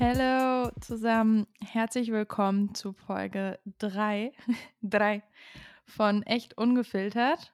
[0.00, 4.32] Hallo zusammen, herzlich willkommen zu Folge 3,
[4.82, 5.24] 3
[5.86, 7.52] von Echt Ungefiltert.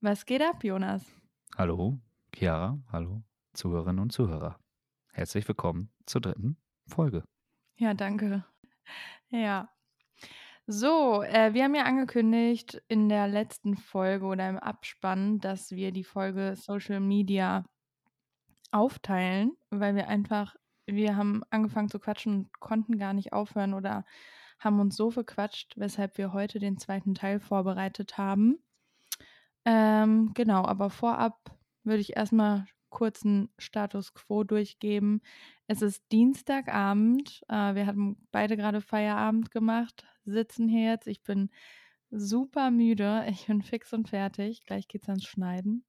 [0.00, 1.04] Was geht ab, Jonas?
[1.56, 1.98] Hallo,
[2.32, 4.60] Chiara, hallo, Zuhörerinnen und Zuhörer.
[5.12, 7.24] Herzlich willkommen zur dritten Folge.
[7.78, 8.44] Ja, danke.
[9.30, 9.68] Ja.
[10.68, 15.90] So, äh, wir haben ja angekündigt in der letzten Folge oder im Abspann, dass wir
[15.90, 17.64] die Folge Social Media
[18.70, 20.54] aufteilen, weil wir einfach,
[20.88, 24.04] wir haben angefangen zu quatschen und konnten gar nicht aufhören oder
[24.58, 28.58] haben uns so verquatscht, weshalb wir heute den zweiten Teil vorbereitet haben.
[29.64, 35.20] Ähm, genau, aber vorab würde ich erstmal kurz einen Status quo durchgeben.
[35.66, 37.42] Es ist Dienstagabend.
[37.48, 41.06] Äh, wir hatten beide gerade Feierabend gemacht, sitzen hier jetzt.
[41.06, 41.50] Ich bin
[42.10, 43.26] super müde.
[43.28, 44.64] Ich bin fix und fertig.
[44.64, 45.84] Gleich geht's ans Schneiden.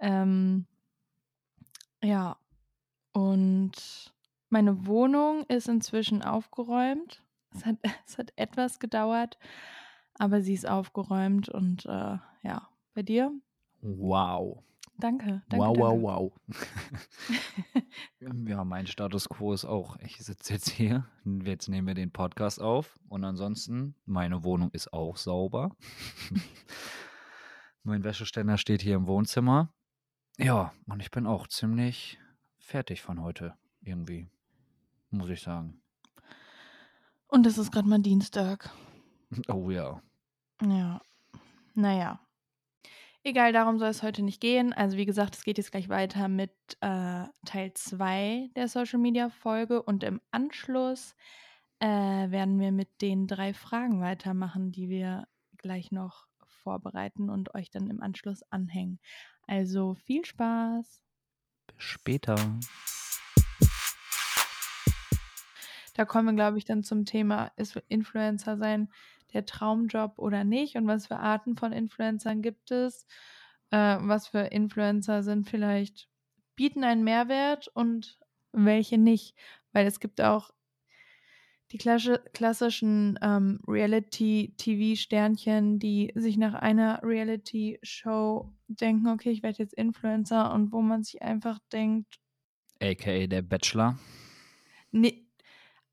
[0.00, 0.66] Ähm,
[2.02, 2.38] ja,
[3.12, 4.15] und
[4.48, 7.22] meine Wohnung ist inzwischen aufgeräumt.
[7.54, 9.38] Es hat, es hat etwas gedauert,
[10.14, 13.32] aber sie ist aufgeräumt und äh, ja, bei dir?
[13.82, 14.62] Wow.
[14.98, 15.66] Danke, danke.
[15.66, 16.02] wow, danke.
[16.02, 16.32] wow, wow.
[18.48, 21.06] ja, mein Status quo ist auch, ich sitze jetzt hier,
[21.44, 25.76] jetzt nehmen wir den Podcast auf und ansonsten, meine Wohnung ist auch sauber.
[27.82, 29.70] mein Wäscheständer steht hier im Wohnzimmer.
[30.38, 32.18] Ja, und ich bin auch ziemlich
[32.58, 34.28] fertig von heute, irgendwie,
[35.10, 35.80] muss ich sagen.
[37.28, 38.70] Und es ist gerade mal Dienstag.
[39.48, 40.00] Oh ja.
[40.62, 41.00] Ja,
[41.74, 42.20] naja.
[43.22, 44.72] Egal, darum soll es heute nicht gehen.
[44.72, 49.30] Also wie gesagt, es geht jetzt gleich weiter mit äh, Teil 2 der Social Media
[49.30, 51.16] Folge und im Anschluss
[51.80, 56.26] äh, werden wir mit den drei Fragen weitermachen, die wir gleich noch
[56.62, 59.00] vorbereiten und euch dann im Anschluss anhängen.
[59.46, 61.02] Also viel Spaß.
[61.66, 62.36] Bis später.
[65.96, 68.90] Da kommen wir, glaube ich, dann zum Thema, ist Influencer sein
[69.32, 73.06] der Traumjob oder nicht und was für Arten von Influencern gibt es,
[73.70, 76.10] äh, was für Influencer sind vielleicht,
[76.54, 78.18] bieten einen Mehrwert und
[78.52, 79.34] welche nicht.
[79.72, 80.50] Weil es gibt auch
[81.72, 89.74] die klassi- klassischen ähm, Reality-TV-Sternchen, die sich nach einer Reality-Show denken, okay, ich werde jetzt
[89.74, 92.18] Influencer und wo man sich einfach denkt,
[92.80, 93.98] AKA der Bachelor.
[94.92, 95.25] Nee,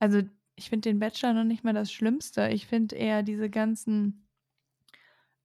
[0.03, 0.21] also
[0.55, 2.49] ich finde den Bachelor noch nicht mal das Schlimmste.
[2.49, 4.27] Ich finde eher diese ganzen,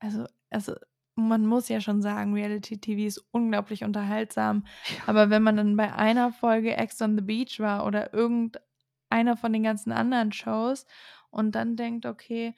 [0.01, 0.75] also, also
[1.15, 4.65] man muss ja schon sagen, Reality TV ist unglaublich unterhaltsam.
[5.07, 9.53] Aber wenn man dann bei einer Folge Ex on the Beach war oder irgendeiner von
[9.53, 10.87] den ganzen anderen Shows
[11.31, 12.55] und dann denkt, okay,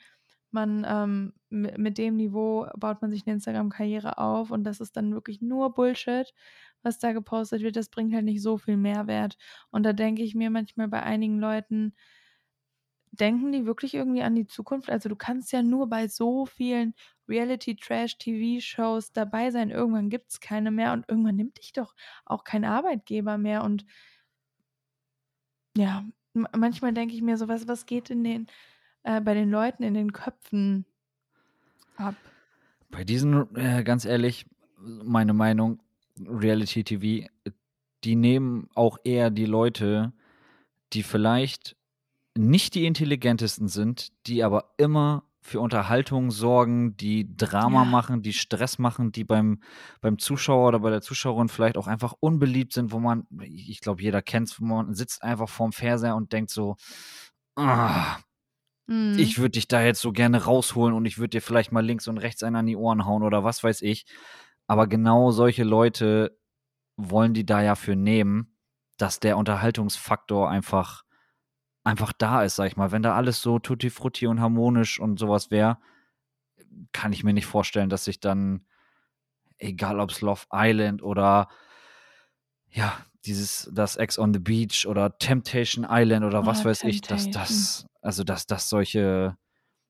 [0.51, 4.97] man ähm, mi- mit dem Niveau baut man sich eine Instagram-Karriere auf und das ist
[4.97, 6.33] dann wirklich nur Bullshit,
[6.83, 7.77] was da gepostet wird.
[7.77, 9.37] Das bringt halt nicht so viel Mehrwert.
[9.71, 11.95] Und da denke ich mir manchmal bei einigen Leuten,
[13.13, 14.91] denken die wirklich irgendwie an die Zukunft?
[14.91, 16.95] Also du kannst ja nur bei so vielen
[17.29, 19.71] Reality-Trash-TV-Shows dabei sein.
[19.71, 23.65] Irgendwann gibt es keine mehr und irgendwann nimmt dich doch auch kein Arbeitgeber mehr.
[23.65, 23.85] Und
[25.77, 26.05] ja,
[26.35, 28.47] manchmal denke ich mir so, was, was geht in den,
[29.03, 30.87] äh, bei den Leuten in den Köpfen
[31.97, 32.15] ab?
[32.91, 34.47] Bei diesen, äh, ganz ehrlich,
[34.79, 35.81] meine Meinung,
[36.29, 37.29] Reality TV,
[38.05, 40.13] die nehmen auch eher die Leute,
[40.93, 41.77] die vielleicht
[42.37, 47.87] nicht die intelligentesten sind, die aber immer für Unterhaltung sorgen, die Drama Ja.
[47.87, 49.63] machen, die Stress machen, die beim,
[50.01, 54.03] beim Zuschauer oder bei der Zuschauerin vielleicht auch einfach unbeliebt sind, wo man, ich glaube,
[54.03, 56.77] jeder kennt es, wo man sitzt einfach vorm Fernseher und denkt so,
[57.57, 58.19] ah,
[58.89, 59.17] Mhm.
[59.17, 62.09] ich würde dich da jetzt so gerne rausholen und ich würde dir vielleicht mal links
[62.09, 64.07] und rechts einen an die Ohren hauen oder was weiß ich.
[64.71, 66.39] Aber genau solche Leute
[66.97, 68.57] wollen die da ja für nehmen,
[68.99, 71.03] dass der Unterhaltungsfaktor einfach,
[71.83, 72.93] einfach da ist, sag ich mal.
[72.93, 75.79] Wenn da alles so tutti frutti und harmonisch und sowas wäre,
[76.93, 78.65] kann ich mir nicht vorstellen, dass sich dann,
[79.59, 81.49] egal ob es Love Island oder
[82.69, 87.01] ja, dieses, das Ex on the Beach oder Temptation Island oder was Oh, weiß ich,
[87.01, 87.33] dass Temptation.
[87.33, 89.37] das, also dass das solche,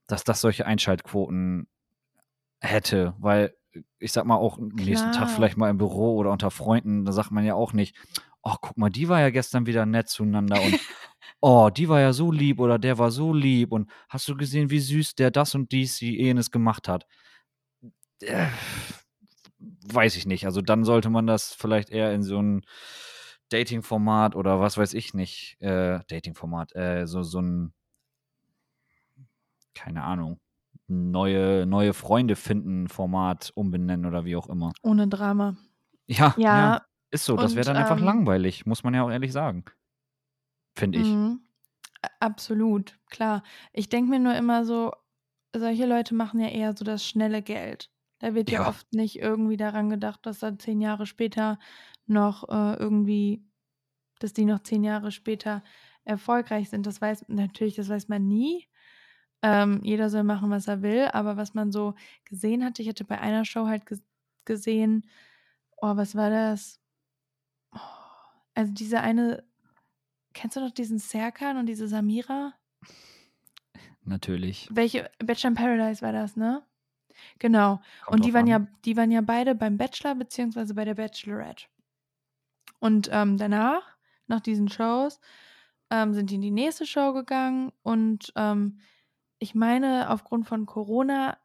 [0.06, 1.68] dass das solche Einschaltquoten
[2.62, 3.54] hätte, weil
[3.98, 7.30] ich sag mal auch nächsten Tag vielleicht mal im Büro oder unter Freunden, da sagt
[7.30, 7.96] man ja auch nicht,
[8.42, 10.78] oh, guck mal, die war ja gestern wieder nett zueinander und
[11.40, 14.70] oh, die war ja so lieb oder der war so lieb und hast du gesehen,
[14.70, 17.06] wie süß der das und dies, die jenes gemacht hat?
[18.20, 18.48] Äh,
[19.92, 20.46] weiß ich nicht.
[20.46, 22.62] Also dann sollte man das vielleicht eher in so ein
[23.50, 27.72] Dating-Format oder was weiß ich nicht, äh, Dating-Format, äh, so, so ein,
[29.74, 30.40] keine Ahnung,
[30.90, 34.72] neue, neue Freunde finden Format umbenennen oder wie auch immer.
[34.82, 35.56] Ohne Drama.
[36.08, 37.36] Ja, ja, Ja, ist so.
[37.38, 39.64] Das wäre dann einfach ähm, langweilig, muss man ja auch ehrlich sagen.
[40.76, 41.20] finde ich.
[41.22, 41.40] Mhm.
[42.20, 43.42] Absolut, klar.
[43.72, 44.92] Ich denke mir nur immer so,
[45.56, 47.90] solche Leute machen ja eher so das schnelle Geld.
[48.20, 48.68] Da wird ja, Ja.
[48.68, 51.58] oft nicht irgendwie daran gedacht, dass da zehn Jahre später
[52.06, 53.46] noch äh, irgendwie,
[54.20, 55.64] dass die noch zehn Jahre später
[56.04, 56.86] erfolgreich sind.
[56.86, 58.68] Das weiß natürlich, das weiß man nie.
[59.42, 61.94] Ähm, jeder soll machen, was er will, aber was man so
[62.24, 64.02] gesehen hatte, ich hatte bei einer Show halt ges
[64.44, 65.06] gesehen,
[65.76, 66.80] oh, was war das?
[67.72, 67.78] Oh,
[68.54, 69.44] also diese eine,
[70.32, 72.54] kennst du noch diesen Serkan und diese Samira?
[74.02, 74.68] Natürlich.
[74.72, 76.62] Welche Bachelor in Paradise war das, ne?
[77.38, 77.80] Genau.
[78.04, 78.64] Kommt und die waren an.
[78.64, 81.66] ja, die waren ja beide beim Bachelor beziehungsweise bei der Bachelorette.
[82.78, 83.82] Und ähm, danach,
[84.26, 85.20] nach diesen Shows,
[85.90, 88.80] ähm, sind die in die nächste Show gegangen und ähm,
[89.40, 91.38] ich meine, aufgrund von Corona,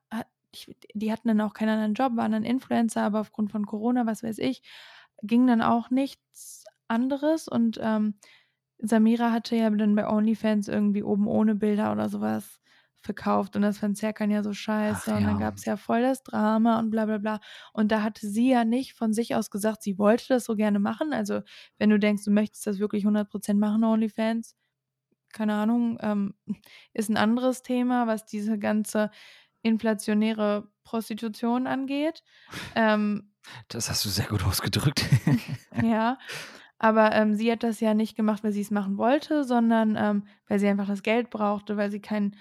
[0.94, 4.22] die hatten dann auch keinen anderen Job, waren dann Influencer, aber aufgrund von Corona, was
[4.22, 4.62] weiß ich,
[5.24, 7.48] ging dann auch nichts anderes.
[7.48, 8.16] Und ähm,
[8.78, 12.60] Samira hatte ja dann bei OnlyFans irgendwie oben ohne Bilder oder sowas
[13.06, 15.46] verkauft und das fand Serkan ja so scheiße Ach und dann ja.
[15.46, 17.40] gab es ja voll das Drama und bla bla bla.
[17.72, 20.80] Und da hatte sie ja nicht von sich aus gesagt, sie wollte das so gerne
[20.80, 21.42] machen, also
[21.78, 24.56] wenn du denkst, du möchtest das wirklich 100% machen, OnlyFans,
[25.36, 26.34] keine Ahnung, ähm,
[26.94, 29.12] ist ein anderes Thema, was diese ganze
[29.62, 32.24] inflationäre Prostitution angeht.
[32.76, 33.34] Ähm,
[33.70, 35.06] Das hast du sehr gut ausgedrückt.
[35.84, 36.18] ja,
[36.78, 40.28] aber ähm, sie hat das ja nicht gemacht, weil sie es machen wollte, sondern ähm,
[40.48, 42.36] weil sie einfach das Geld brauchte, weil sie kein.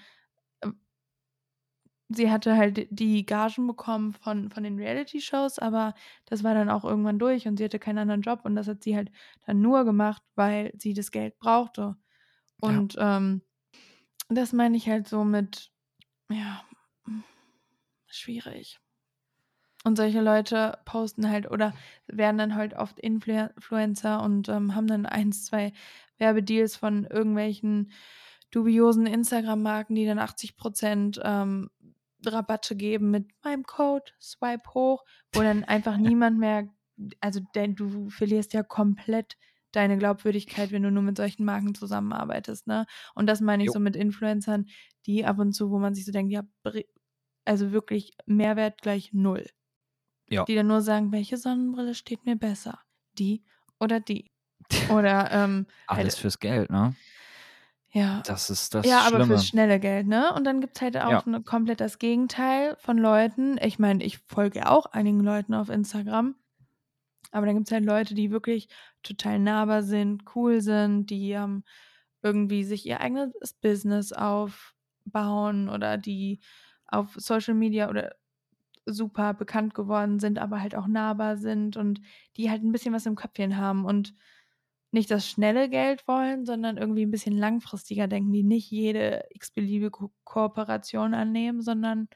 [0.63, 0.79] ähm,
[2.09, 5.93] sie hatte halt die Gagen bekommen von, von den Reality-Shows, aber
[6.25, 8.83] das war dann auch irgendwann durch und sie hatte keinen anderen Job und das hat
[8.83, 9.11] sie halt
[9.45, 11.97] dann nur gemacht, weil sie das Geld brauchte.
[12.61, 13.41] Und ähm,
[14.29, 15.71] das meine ich halt so mit,
[16.29, 16.63] ja,
[18.07, 18.79] schwierig.
[19.83, 21.73] Und solche Leute posten halt oder
[22.07, 25.73] werden dann halt oft Influ Influencer und ähm, haben dann eins, zwei
[26.17, 27.91] Werbedeals von irgendwelchen
[28.49, 31.69] dubiosen Instagram-Marken, die dann 80% ähm,
[32.25, 35.03] Rabatte geben mit meinem Code, swipe hoch,
[35.33, 36.67] wo dann einfach niemand mehr,
[37.19, 39.37] also denn du verlierst ja komplett
[39.75, 42.85] deine Glaubwürdigkeit, wenn du nur mit solchen Marken zusammenarbeitest, ne?
[43.13, 43.73] Und das meine ich Jo.
[43.73, 44.65] so mit Influencern,
[45.05, 46.43] die ab und zu, wo man sich so denkt, ja,
[47.45, 49.45] also wirklich Mehrwert gleich null.
[50.29, 50.45] Ja.
[50.45, 52.79] Die dann nur sagen, welche Sonnenbrille steht mir besser?
[53.19, 53.43] Die
[53.79, 54.31] oder die?
[54.89, 56.95] Oder, ähm, Alles halt, fürs Geld, ne?
[57.91, 58.23] ja.
[58.25, 59.25] Das ist das Ja, aber Schlimme.
[59.25, 60.33] fürs schnelle Geld, ne?
[60.33, 61.23] Und dann gibt's halt auch Ja.
[61.27, 63.59] ne, komplett das Gegenteil von Leuten.
[63.61, 66.33] Ich meine, ich folge auch einigen Leuten auf Instagram.
[67.31, 68.69] Aber dann gibt's halt Leute, die wirklich
[69.05, 71.63] total nahbar sind, cool sind, die ähm,
[72.21, 76.41] irgendwie sich ihr eigenes Business aufbauen oder die
[76.87, 78.15] auf Social Media oder
[78.85, 82.01] super bekannt geworden sind, aber halt auch nahbar sind und
[82.37, 84.13] die halt ein bisschen was im Köpfchen haben und
[84.91, 89.91] nicht das schnelle Geld wollen, sondern irgendwie ein bisschen langfristiger denken, die nicht jede x-beliebige
[89.91, 92.07] Ko Kooperation annehmen, sondern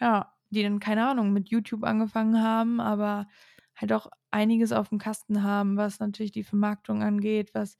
[0.00, 3.28] ja, die dann, keine Ahnung, mit YouTube angefangen haben, aber
[3.76, 7.76] halt auch einiges auf dem Kasten haben, was natürlich die Vermarktung angeht, was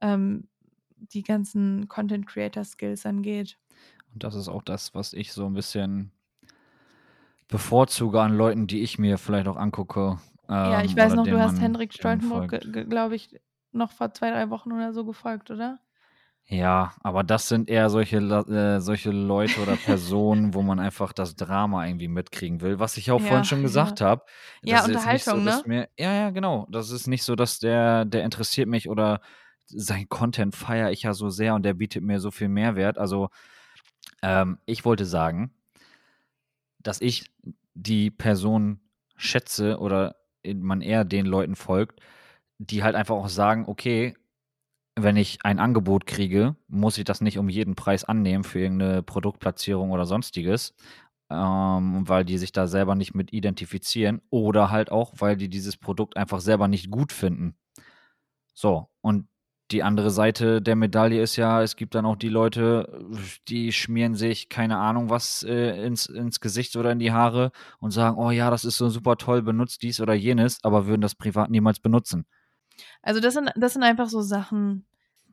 [0.00, 0.48] ähm,
[0.96, 3.58] die ganzen Content Creator Skills angeht.
[4.12, 6.12] Und das ist auch das, was ich so ein bisschen
[7.48, 10.18] bevorzuge an Leuten, die ich mir vielleicht auch angucke.
[10.48, 12.90] Ja, ich ähm, weiß noch, du hast Hendrik Stoltenburg, folgt.
[12.90, 13.40] glaube ich,
[13.72, 15.78] noch vor zwei, drei Wochen oder so gefolgt, oder?
[16.50, 18.40] Ja, aber das sind eher solche, La-
[18.76, 22.78] äh, solche Leute oder Personen, wo man einfach das Drama irgendwie mitkriegen will.
[22.78, 24.24] Was ich auch Ja, vorhin schon gesagt habe.
[24.62, 25.66] Ja, das ist jetzt nicht so, Unterhaltung, dass ne?
[25.66, 26.66] Mir, ja, ja, genau.
[26.70, 29.20] Das ist nicht so, dass der, der interessiert mich oder
[29.66, 32.96] sein Content feiere ich ja so sehr und der bietet mir so viel Mehrwert.
[32.96, 33.28] Also,
[34.22, 35.54] ähm, ich wollte sagen,
[36.80, 37.30] dass ich
[37.74, 38.80] die Person
[39.16, 42.00] schätze oder man eher den Leuten folgt,
[42.58, 44.16] die halt einfach auch sagen, okay,
[45.02, 49.02] wenn ich ein Angebot kriege, muss ich das nicht um jeden Preis annehmen für irgendeine
[49.02, 50.74] Produktplatzierung oder sonstiges,
[51.30, 55.76] ähm, weil die sich da selber nicht mit identifizieren oder halt auch, weil die dieses
[55.76, 57.56] Produkt einfach selber nicht gut finden.
[58.54, 59.28] So, und
[59.70, 63.06] die andere Seite der Medaille ist ja, es gibt dann auch die Leute,
[63.48, 67.90] die schmieren sich, keine Ahnung was, äh, ins, ins Gesicht oder in die Haare und
[67.90, 71.14] sagen, oh ja, das ist so super toll, benutzt dies oder jenes, aber würden das
[71.14, 72.26] privat niemals benutzen.
[73.02, 74.86] Also das sind, das sind einfach so Sachen,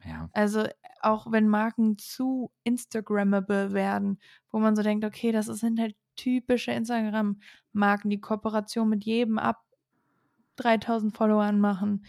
[0.05, 0.29] Ja.
[0.33, 0.65] also
[1.01, 4.19] auch wenn Marken zu Instagrammable werden,
[4.51, 9.61] wo man so denkt, okay, das sind halt typische Instagram-Marken, die Kooperation mit jedem ab
[10.57, 12.05] 3000 Followern machen.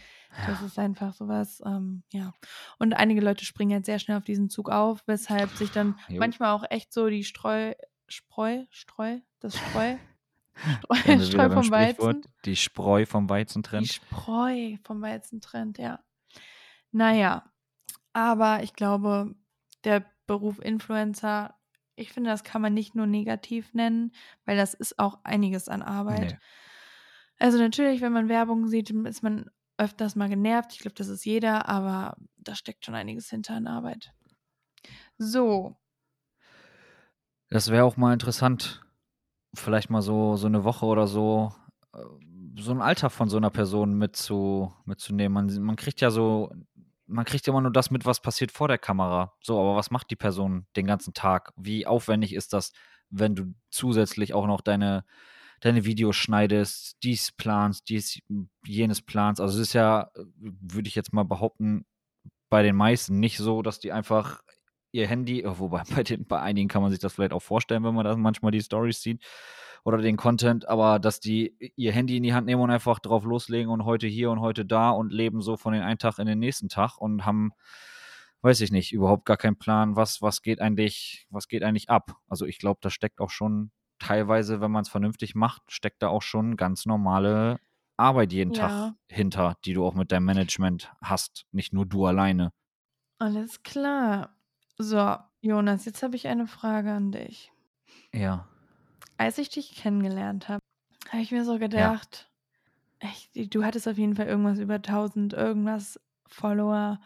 [0.46, 2.32] Das ist einfach sowas, ähm, ja.
[2.78, 6.20] Und einige Leute springen halt sehr schnell auf diesen Zug auf, weshalb sich dann Jo.
[6.20, 7.72] manchmal auch echt so die Streu,
[8.06, 9.96] Spreu, Streu, das Streu,
[11.20, 12.22] Streu, vom Weizen.
[12.44, 13.88] Die Spreu vom Weizen Die trennt.
[13.88, 16.00] Spreu vom Weizen trennt, ja.
[16.92, 17.44] Naja,
[18.12, 19.34] Aber ich glaube,
[19.84, 21.54] der Beruf Influencer,
[21.94, 24.12] ich finde, das kann man nicht nur negativ nennen,
[24.44, 26.32] weil das ist auch einiges an Arbeit.
[26.32, 26.38] Nee.
[27.38, 30.72] Also natürlich, wenn man Werbung sieht, ist man öfters mal genervt.
[30.72, 34.12] Ich glaube, das ist jeder, aber da steckt schon einiges hinter an Arbeit.
[35.18, 35.76] So,
[37.48, 38.82] Das wäre auch mal interessant,
[39.58, 41.52] vielleicht mal so, so eine Woche oder so,
[41.94, 41.98] äh,
[42.58, 45.32] so ein Alter von so einer Person mitzu, mitzunehmen.
[45.32, 46.50] Man, man kriegt ja so,
[47.06, 49.34] man kriegt immer nur das mit, was passiert vor der Kamera.
[49.42, 51.52] So, aber was macht die Person den ganzen Tag?
[51.56, 52.72] Wie aufwendig ist das,
[53.10, 55.04] wenn du zusätzlich auch noch deine,
[55.60, 58.20] deine Videos schneidest, dies planst, dies,
[58.64, 59.40] jenes planst?
[59.40, 61.86] Also es ist ja, würde ich jetzt mal behaupten,
[62.48, 64.40] bei den meisten nicht so, dass die einfach
[64.96, 67.84] ihr Handy, äh, wobei bei, den, bei einigen kann man sich das vielleicht auch vorstellen,
[67.84, 69.24] wenn man da manchmal die Stories sieht
[69.84, 73.24] oder den Content, aber dass die ihr Handy in die Hand nehmen und einfach drauf
[73.24, 76.26] loslegen und heute hier und heute da und leben so von den einen Tag in
[76.26, 77.52] den nächsten Tag und haben,
[78.42, 82.16] weiß ich nicht, überhaupt gar keinen Plan, was, was geht eigentlich, was geht eigentlich ab.
[82.28, 86.08] Also ich glaube, da steckt auch schon teilweise, wenn man es vernünftig macht, steckt da
[86.08, 87.58] auch schon ganz normale
[87.96, 88.68] Arbeit jeden Ja.
[88.68, 92.52] Tag hinter, die du auch mit deinem Management hast, nicht nur du alleine.
[93.18, 94.35] alles klar.
[94.78, 97.52] So, Jonas, jetzt habe ich eine Frage an dich.
[98.12, 98.46] Ja.
[99.16, 100.60] Als ich dich kennengelernt habe,
[101.10, 102.30] habe ich mir so gedacht,
[102.98, 107.00] echt, du hattest auf jeden Fall irgendwas über 1000 irgendwas Follower.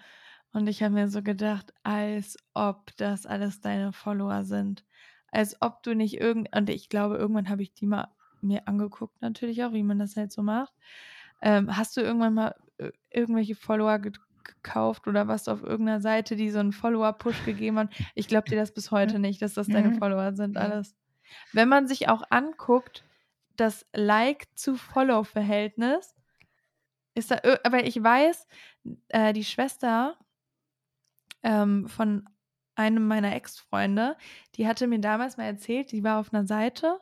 [0.52, 4.84] Und ich habe mir so gedacht, als ob das alles deine Follower sind.
[5.30, 6.54] Als ob du nicht irgend.
[6.56, 8.08] Und ich glaube, irgendwann habe ich die mal
[8.42, 10.72] mir angeguckt, natürlich auch, wie man das halt so macht.
[11.42, 13.98] Ähm, hast du irgendwann mal äh, irgendwelche Follower
[14.44, 17.90] gekauft oder was auf irgendeiner Seite, die so einen Follower-Push gegeben hat?
[18.14, 19.94] Ich glaube dir das bis heute nicht, dass das deine.
[19.94, 20.96] Follower sind, alles.
[21.52, 23.04] Wenn man sich auch anguckt,
[23.56, 26.16] das Like-zu-Follow-Verhältnis,
[27.14, 28.46] ist da, aber ich weiß,
[29.08, 30.16] äh, die Schwester
[31.42, 32.28] ähm, von
[32.74, 34.16] einem meiner Ex-Freunde,
[34.54, 36.98] die hatte mir damals mal erzählt, die war auf einer Seite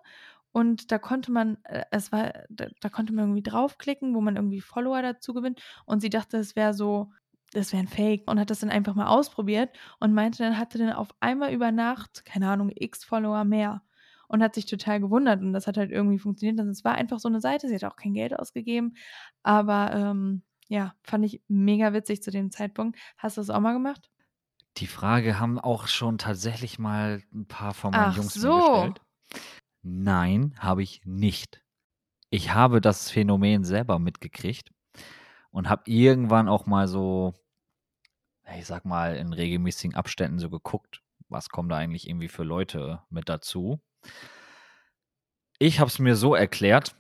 [0.53, 4.37] und da konnte man, äh, es war, da, da konnte man irgendwie draufklicken, wo man
[4.37, 7.13] irgendwie Follower dazu gewinnt und sie dachte, es wäre so,
[7.53, 10.79] das wäre ein Fake und hat das dann einfach mal ausprobiert und meinte, dann hatte
[10.79, 13.83] dann auf einmal über Nacht, keine Ahnung, x Follower mehr
[14.29, 16.61] und hat sich total gewundert und das hat halt irgendwie funktioniert.
[16.61, 18.95] Und es war einfach so eine Seite, sie hat auch kein Geld ausgegeben,
[19.43, 22.99] aber ähm, ja, fand ich mega witzig zu dem Zeitpunkt.
[23.17, 24.11] Hast du das auch mal gemacht?
[24.77, 28.59] Die Frage haben auch schon tatsächlich mal ein paar von meinen Ach Jungs so.
[28.59, 29.01] gestellt.
[29.83, 31.63] Nein, habe ich nicht.
[32.31, 34.71] Ich habe das Phänomen selber mitgekriegt
[35.59, 37.35] und habe irgendwann auch mal so,
[38.57, 43.03] ich sag mal, in regelmäßigen Abständen so geguckt, was kommen da eigentlich irgendwie für Leute
[43.11, 43.81] mit dazu.
[45.59, 46.95] Ich habe es mir so erklärt,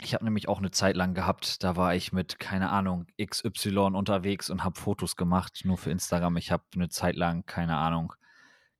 [0.00, 3.78] ich habe nämlich auch eine Zeit lang gehabt, da war ich mit, keine Ahnung, XY
[3.96, 6.36] unterwegs und habe Fotos gemacht, nur für Instagram.
[6.36, 8.14] Ich habe eine Zeit lang, keine Ahnung,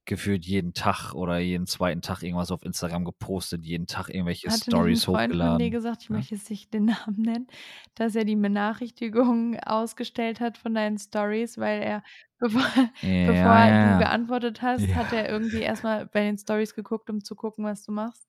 [0.07, 4.73] gefühlt jeden Tag oder jeden zweiten Tag irgendwas auf Instagram gepostet, jeden Tag irgendwelche Hatte
[4.73, 5.71] Stories Freund von dir hochgeladen.
[5.71, 6.11] gesagt, ich Ja.
[6.11, 7.47] möchte jetzt nicht den Namen nennen,
[7.95, 12.03] dass er die Benachrichtigungen ausgestellt hat von deinen Stories, weil er,
[12.39, 12.63] bevor,
[13.23, 13.97] bevor Ja, du ja.
[13.97, 14.97] geantwortet hast, Ja.
[14.97, 18.27] hat er irgendwie erstmal bei den Stories geguckt, um zu gucken, was du machst.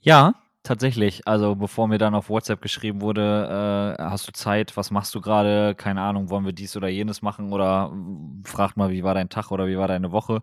[0.00, 1.26] Ja, tatsächlich.
[1.26, 5.20] Also bevor mir dann auf WhatsApp geschrieben wurde, äh, hast du Zeit, was machst du
[5.20, 5.74] gerade?
[5.74, 7.52] Keine Ahnung, wollen wir dies oder jenes machen?
[7.52, 7.92] Oder
[8.44, 10.42] fragt mal, wie war dein Tag oder wie war deine Woche?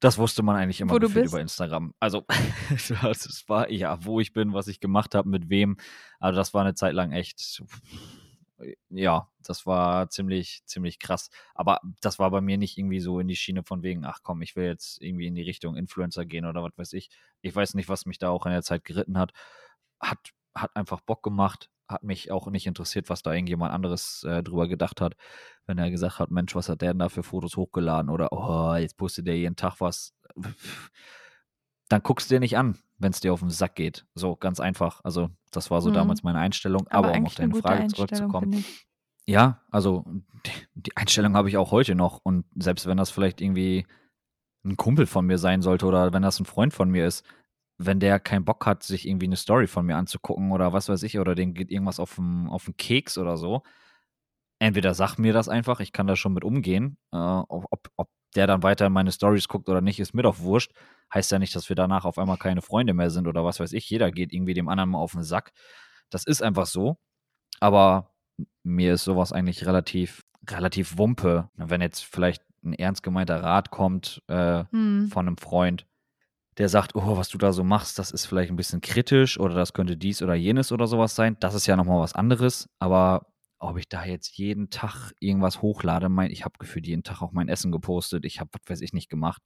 [0.00, 0.94] Das wusste man eigentlich immer
[1.26, 1.94] über Instagram.
[2.00, 2.24] Also
[2.70, 5.76] das war ja, wo ich bin, was ich gemacht habe, mit wem.
[6.20, 7.62] Also das war eine Zeit lang echt,
[8.90, 11.30] ja, das war ziemlich, ziemlich krass.
[11.54, 14.42] Aber das war bei mir nicht irgendwie so in die Schiene von wegen, ach komm,
[14.42, 17.10] ich will jetzt irgendwie in die Richtung Influencer gehen oder was weiß ich.
[17.42, 19.32] Ich weiß nicht, was mich da auch in der Zeit geritten hat.
[20.00, 20.18] Hat,
[20.54, 24.68] hat einfach Bock gemacht, hat mich auch nicht interessiert, was da irgendjemand anderes äh, drüber
[24.68, 25.16] gedacht hat.
[25.66, 28.74] Wenn er gesagt hat, Mensch, was hat der denn da für Fotos hochgeladen oder oh,
[28.76, 30.14] jetzt postet der jeden Tag was.
[31.88, 34.06] Dann guckst du dir nicht an, wenn es dir auf den Sack geht.
[34.14, 35.00] So, ganz einfach.
[35.04, 35.94] Also, das war so Mhm.
[35.94, 36.86] damals meine Einstellung.
[36.88, 38.64] Aber, Aber um auf deine Frage zurückzukommen.
[39.26, 40.04] Ja, also
[40.46, 42.20] die, die Einstellung habe ich auch heute noch.
[42.22, 43.86] Und selbst wenn das vielleicht irgendwie
[44.64, 47.24] ein Kumpel von mir sein sollte oder wenn das ein Freund von mir ist,
[47.78, 51.02] wenn der keinen Bock hat, sich irgendwie eine Story von mir anzugucken oder was weiß
[51.02, 53.62] ich, oder dem geht irgendwas auf den, auf den Keks oder so,
[54.58, 56.96] entweder sagt mir das einfach, ich kann da schon mit umgehen.
[57.12, 57.66] Äh, ob,
[57.96, 60.72] ob der dann weiter meine Stories guckt oder nicht, ist mir doch wurscht.
[61.14, 63.72] Heißt ja nicht, dass wir danach auf einmal keine Freunde mehr sind oder was weiß
[63.72, 63.88] ich.
[63.88, 65.52] Jeder geht irgendwie dem anderen mal auf den Sack.
[66.10, 66.96] Das ist einfach so.
[67.60, 68.10] Aber
[68.64, 71.48] mir ist sowas eigentlich relativ, relativ Wumpe.
[71.54, 75.08] Wenn jetzt vielleicht ein ernst gemeinter Rat kommt äh, Hm.
[75.12, 75.86] von einem Freund,
[76.58, 79.54] der sagt, oh, was du da so machst, das ist vielleicht ein bisschen kritisch oder
[79.54, 81.36] das könnte dies oder jenes oder sowas sein.
[81.40, 82.68] Das ist ja nochmal was anderes.
[82.78, 83.26] Aber
[83.58, 86.08] ob ich da jetzt jeden Tag irgendwas hochlade.
[86.08, 88.24] Mein, ich habe gefühlt jeden Tag auch mein Essen gepostet.
[88.24, 89.42] Ich habe, was weiß ich, nicht gemacht.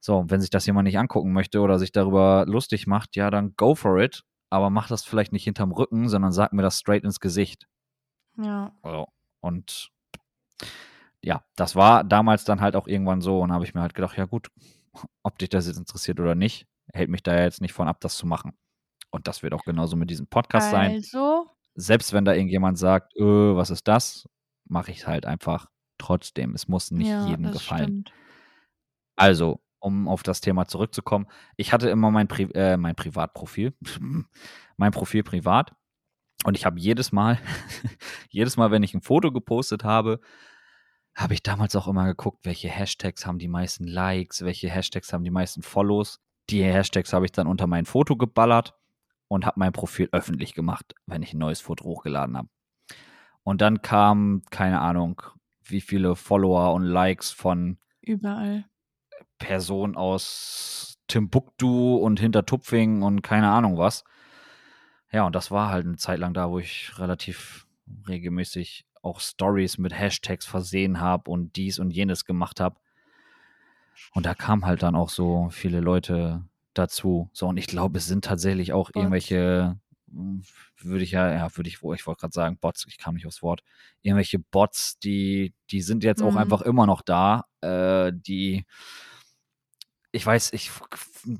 [0.00, 3.54] So, wenn sich das jemand nicht angucken möchte oder sich darüber lustig macht, ja, dann
[3.56, 4.24] go for it.
[4.50, 7.68] Aber mach das vielleicht nicht hinterm Rücken, sondern sag mir das straight ins Gesicht.
[8.36, 8.72] Ja.
[8.82, 9.06] So.
[9.40, 9.90] Und
[11.22, 14.18] ja, das war damals dann halt auch irgendwann so und habe ich mir halt gedacht,
[14.18, 14.50] ja gut,
[15.22, 18.16] ob dich das jetzt interessiert oder nicht, hält mich da jetzt nicht von ab, das
[18.16, 18.52] zu machen.
[19.10, 20.92] Und das wird auch genauso mit diesem Podcast sein.
[20.92, 24.28] Also, Selbst wenn da irgendjemand sagt, äh, was ist das,
[24.64, 26.54] mache ich es halt einfach trotzdem.
[26.54, 27.84] Es muss nicht ja, jedem gefallen.
[27.84, 28.12] stimmt.
[29.16, 31.26] Also, um auf das Thema zurückzukommen,
[31.56, 33.74] ich hatte immer mein, Pri äh, mein Privatprofil,
[34.76, 35.74] mein Profil privat.
[36.44, 37.38] Und ich habe jedes Mal,
[38.28, 40.20] jedes Mal, wenn ich ein Foto gepostet habe,
[41.14, 45.24] habe ich damals auch immer geguckt, welche Hashtags haben die meisten Likes, welche Hashtags haben
[45.24, 46.20] die meisten Follows.
[46.50, 48.74] Die Hashtags habe ich dann unter mein Foto geballert
[49.32, 52.48] und habe mein Profil öffentlich gemacht, wenn ich ein neues Foto hochgeladen habe.
[53.42, 55.22] Und dann kam, keine Ahnung,
[55.64, 58.66] wie viele Follower und Likes von Überall.
[59.38, 64.04] Personen aus Timbuktu und Hintertupfing und keine Ahnung was.
[65.10, 67.66] Ja, und das war halt eine Zeit lang da, wo ich relativ
[68.06, 72.76] regelmäßig auch Stories mit Hashtags versehen habe und dies und jenes gemacht habe.
[74.12, 77.30] Und da kamen halt dann auch so viele Leute dazu.
[77.32, 78.96] So, und ich glaube, es sind tatsächlich auch Bots.
[78.96, 79.78] irgendwelche,
[80.10, 80.42] hm,
[80.80, 83.42] würde ich ja, ja, würde ich, ich wollte gerade sagen, Bots, ich kam nicht aufs
[83.42, 83.62] Wort.
[84.02, 86.36] Irgendwelche Bots, die, die sind jetzt auch Mhm.
[86.36, 88.64] einfach immer noch da, äh, die,
[90.14, 90.70] ich weiß, ich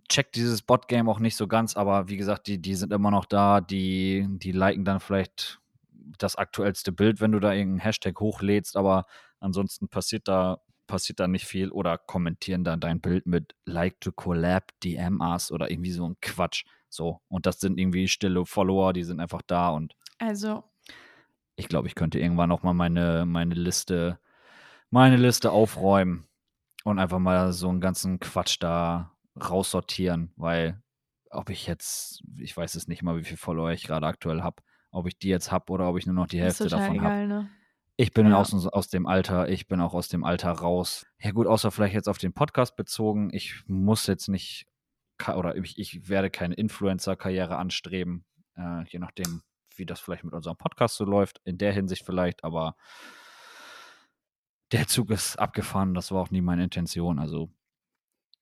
[0.09, 3.27] check dieses Bot-Game auch nicht so ganz, aber wie gesagt, die, die sind immer noch
[3.27, 5.61] da, die, die liken dann vielleicht
[6.19, 9.05] das aktuellste Bild, wenn du da irgendeinen Hashtag hochlädst, aber
[9.41, 10.59] ansonsten passiert da,
[10.93, 15.51] passiert da nicht viel oder kommentieren dann dein Bild mit Like to Collab, DM us
[15.51, 16.67] oder irgendwie so ein Quatsch.
[16.91, 17.23] So.
[17.29, 20.65] Und das sind irgendwie stille Follower, die sind einfach da und Also,
[21.57, 24.19] ich glaube, ich könnte irgendwann noch mal meine, meine Liste,
[24.91, 26.29] meine Liste aufräumen
[26.85, 30.83] und einfach mal so einen ganzen Quatsch da raussortieren, weil
[31.31, 34.63] ob ich jetzt, ich weiß es nicht mal, wie viele Follower ich gerade aktuell habe,
[34.91, 37.27] ob ich die jetzt habe oder ob ich nur noch die Hälfte davon habe.
[37.27, 37.51] ne?
[38.03, 38.37] Ich bin Ja.
[38.37, 41.07] aus, aus dem Alter, ich bin auch aus dem Alter raus.
[41.21, 43.31] Ja gut, außer vielleicht jetzt auf den Podcast bezogen.
[43.33, 44.67] Ich muss jetzt nicht,
[45.29, 48.25] oder ich, ich werde keine Influencer-Karriere anstreben,
[48.57, 49.43] äh, je nachdem,
[49.77, 51.41] wie das vielleicht mit unserem Podcast so läuft.
[51.45, 52.75] In der Hinsicht vielleicht, aber
[54.73, 55.95] der Zug ist abgefahren.
[55.95, 57.21] Das war auch nie meine Intention.
[57.21, 57.53] Also,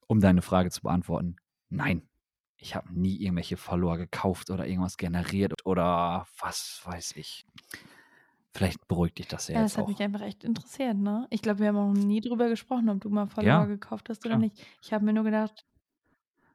[0.07, 1.37] um deine Frage zu beantworten,
[1.69, 2.09] nein.
[2.57, 7.45] Ich habe nie irgendwelche Follower gekauft oder irgendwas generiert oder was weiß ich.
[8.55, 9.89] Vielleicht beruhigt dich das ja, Ja, jetzt das hat auch.
[9.89, 11.27] mich einfach echt interessiert, ne?
[11.31, 14.25] Ich glaube, wir haben auch nie drüber gesprochen, ob du mal Follower Ja, gekauft hast
[14.27, 14.39] oder klar.
[14.39, 14.65] nicht.
[14.81, 15.65] Ich habe mir nur gedacht,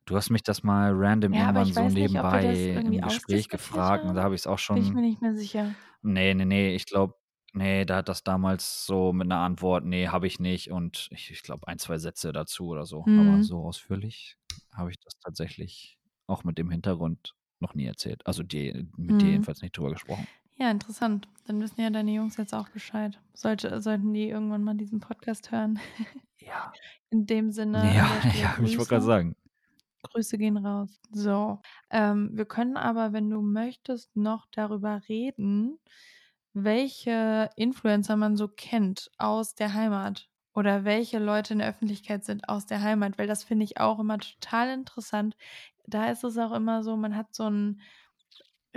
[0.05, 3.49] Du hast mich das mal random Ja, aber irgendwann so nicht, nebenbei irgendwie im Gespräch
[3.49, 5.01] gefragt und da habe ich es auch bin ich mir schon.
[5.01, 5.75] nicht mehr sicher.
[6.01, 7.15] Nee, nee, nee, ich glaube,
[7.53, 11.31] nee, da hat das damals so mit einer Antwort, nee, habe ich nicht und ich,
[11.31, 13.09] ich glaube ein, zwei Sätze dazu oder so.
[13.15, 13.43] Aber Mhm.
[13.43, 14.37] so ausführlich
[14.73, 18.25] habe ich das tatsächlich auch mit dem Hintergrund noch nie erzählt.
[18.27, 19.31] Also die, mit dir Mhm.
[19.31, 20.27] jedenfalls nicht drüber gesprochen.
[20.57, 21.27] Ja, interessant.
[21.45, 23.19] Dann wissen ja deine Jungs jetzt auch Bescheid.
[23.33, 25.79] Sollte, sollten die irgendwann mal diesen Podcast hören.
[26.37, 26.71] Ja.
[27.09, 28.07] In dem Sinne, Ja,
[28.39, 29.35] ja, ich wollte gerade sagen.
[30.03, 30.99] Grüße gehen raus.
[31.11, 35.79] So, ähm, wir können aber, wenn du möchtest, noch darüber reden,
[36.53, 42.47] welche Influencer man so kennt aus der Heimat oder welche Leute in der Öffentlichkeit sind
[42.47, 45.35] aus der Heimat, weil das finde ich auch immer total interessant.
[45.87, 47.81] Da ist es auch immer so, man hat so einen,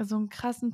[0.01, 0.73] so einen krassen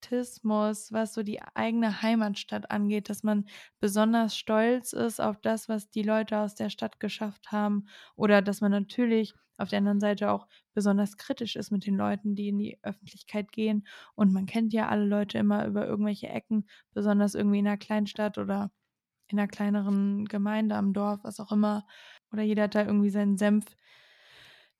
[0.00, 3.46] Patriotismus, was so die eigene Heimatstadt angeht, dass man
[3.80, 7.86] besonders stolz ist auf das, was die Leute aus der Stadt geschafft haben
[8.16, 12.34] oder dass man natürlich auf der anderen Seite auch besonders kritisch ist mit den Leuten,
[12.34, 13.86] die in die Öffentlichkeit gehen.
[14.14, 18.38] Und man kennt ja alle Leute immer über irgendwelche Ecken, besonders irgendwie in einer Kleinstadt
[18.38, 18.70] oder
[19.28, 21.86] in einer kleineren Gemeinde am Dorf, was auch immer.
[22.32, 23.66] Oder jeder hat da irgendwie seinen Senf,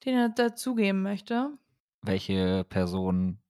[0.07, 1.59] den er dazugeben möchte.
[2.01, 3.43] Welche Personen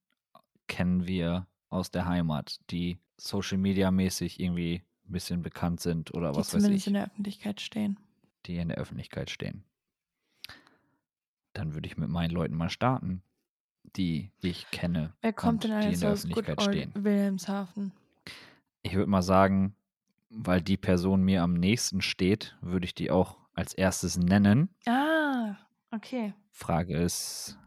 [0.66, 6.32] kennen wir aus der Heimat, die Social Media mäßig irgendwie ein bisschen bekannt sind oder
[6.32, 7.98] Die was weiß ich, in der Öffentlichkeit stehen.
[8.46, 9.64] die in der Öffentlichkeit stehen?
[11.52, 13.22] Dann würde ich mit meinen Leuten mal starten,
[13.96, 17.04] die ich kenne Wer kommt denn die alles in der aus Good Öffentlichkeit Old stehen.
[17.04, 17.92] Wilhelmshaven?
[18.82, 19.74] Ich würde mal sagen,
[20.30, 24.68] weil die Person mir am nächsten steht, würde ich die auch als erstes nennen.
[24.86, 25.56] Ah,
[25.90, 26.32] okay.
[26.52, 27.58] Frage ist,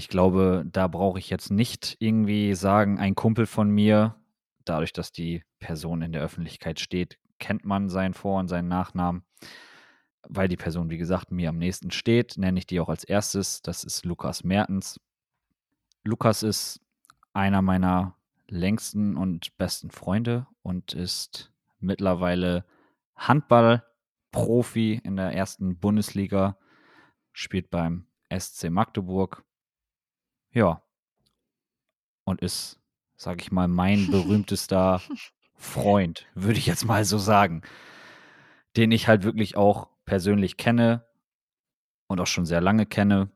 [0.00, 4.16] ich glaube, da brauche ich jetzt nicht irgendwie sagen, ein Kumpel von mir,
[4.64, 9.24] dadurch, dass die Person in der Öffentlichkeit steht, kennt man seinen Vor- und seinen Nachnamen.
[10.26, 13.60] Weil die Person, wie gesagt, mir am nächsten steht, nenne ich die auch als erstes.
[13.60, 14.98] Das ist Lukas Mertens.
[16.02, 16.80] Lukas ist
[17.34, 18.16] einer meiner
[18.48, 22.64] längsten und besten Freunde und ist mittlerweile
[23.16, 26.56] Handballprofi in der ersten Bundesliga,
[27.34, 29.44] spielt beim SC Magdeburg.
[30.52, 30.82] Ja.
[32.24, 32.78] Und ist,
[33.16, 35.00] sag ich mal, mein berühmtester
[35.56, 37.62] Freund, würde ich jetzt mal so sagen.
[38.76, 41.04] Den ich halt wirklich auch persönlich kenne
[42.06, 43.30] und auch schon sehr lange kenne.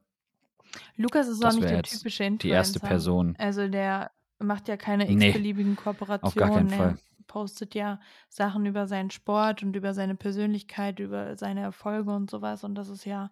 [0.97, 2.43] Lukas ist auch Das nicht wäre der typische Influencer.
[2.49, 3.37] Die erste Person.
[3.39, 6.73] Also der macht ja keine Nee, x-beliebigen Auf gar keinen Kooperationen.
[6.73, 6.99] Er Fall.
[7.27, 12.65] postet ja Sachen über seinen Sport und über seine Persönlichkeit, über seine Erfolge und sowas.
[12.65, 13.31] Und das ist ja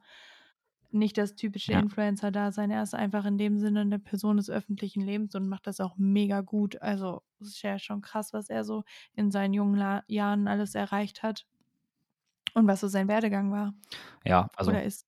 [0.95, 1.81] nicht das typische Ja.
[1.81, 2.71] Influencer-Dasein.
[2.71, 5.97] Er ist einfach in dem Sinne eine Person des öffentlichen Lebens und macht das auch
[5.97, 6.81] mega gut.
[6.83, 10.75] Also es ist ja schon krass, was er so in seinen jungen La Jahren alles
[10.75, 11.47] erreicht hat.
[12.55, 13.75] Und was so sein Werdegang war
[14.25, 15.07] Ja, also, oder ist.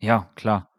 [0.00, 0.70] ja, klar.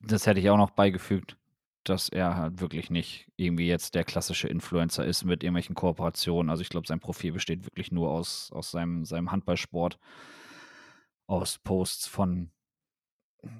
[0.00, 1.36] Das hätte ich auch noch beigefügt,
[1.84, 6.50] dass er halt wirklich nicht irgendwie jetzt der klassische Influencer ist mit irgendwelchen Kooperationen.
[6.50, 9.98] Also ich glaube, sein Profil besteht wirklich nur aus, aus seinem, seinem Handballsport,
[11.26, 12.50] aus Posts von,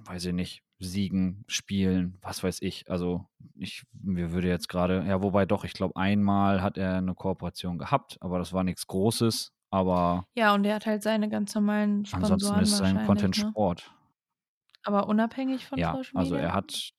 [0.05, 2.91] weiß ich nicht, Siegen, Spielen, was weiß ich.
[2.91, 7.15] Also ich, mir würde jetzt gerade, ja, wobei doch, ich glaube, einmal hat er eine
[7.15, 9.53] Kooperation gehabt, aber das war nichts Großes.
[9.71, 13.51] Aber Ja, und er hat halt seine ganz normalen ansonsten Sponsoren ist sein Content ne?
[13.51, 13.93] Sport.
[14.83, 16.43] Aber unabhängig von Ja, Social also Media?
[16.43, 16.91] er hat,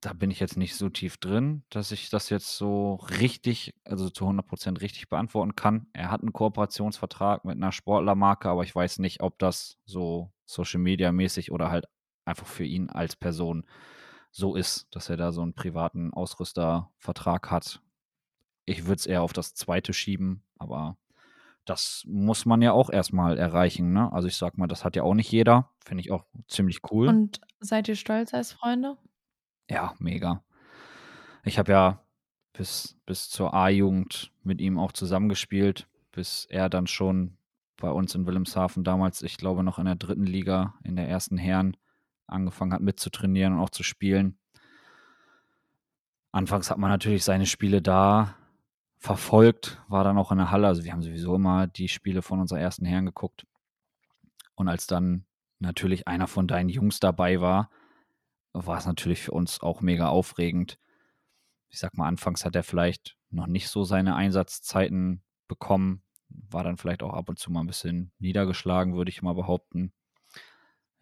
[0.00, 4.10] da bin ich jetzt nicht so tief drin, dass ich das jetzt so richtig, also
[4.10, 5.86] zu 100% richtig beantworten kann.
[5.92, 10.80] Er hat einen Kooperationsvertrag mit einer Sportlermarke, aber ich weiß nicht, ob das so Social
[10.80, 11.86] Media mäßig oder halt
[12.24, 13.66] einfach für ihn als Person
[14.30, 17.80] so ist, dass er da so einen privaten Ausrüstervertrag hat.
[18.64, 20.96] Ich würde es eher auf das zweite schieben, aber
[21.64, 23.92] das muss man ja auch erstmal erreichen.
[23.92, 24.12] Ne?
[24.12, 25.70] Also ich sag mal, das hat ja auch nicht jeder.
[25.84, 27.08] Finde ich auch ziemlich cool.
[27.08, 28.96] Und seid ihr stolz als Freunde?
[29.68, 30.42] Ja, mega.
[31.44, 32.02] Ich habe ja
[32.52, 37.36] bis, bis zur A-Jugend mit ihm auch zusammengespielt, bis er dann schon
[37.76, 41.38] bei uns in Wilhelmshaven damals, ich glaube noch in der dritten Liga, in der ersten
[41.38, 41.76] Herren,
[42.30, 44.38] angefangen hat mitzutrainieren und auch zu spielen.
[46.32, 48.36] Anfangs hat man natürlich seine Spiele da
[48.98, 50.66] verfolgt, war dann auch in der Halle.
[50.66, 53.46] Also wir haben sowieso immer die Spiele von unserer ersten Herren geguckt.
[54.54, 55.24] Und als dann
[55.58, 57.70] natürlich einer von deinen Jungs dabei war,
[58.52, 60.78] war es natürlich für uns auch mega aufregend.
[61.68, 66.76] Ich sag mal, anfangs hat er vielleicht noch nicht so seine Einsatzzeiten bekommen, war dann
[66.76, 69.92] vielleicht auch ab und zu mal ein bisschen niedergeschlagen, würde ich mal behaupten.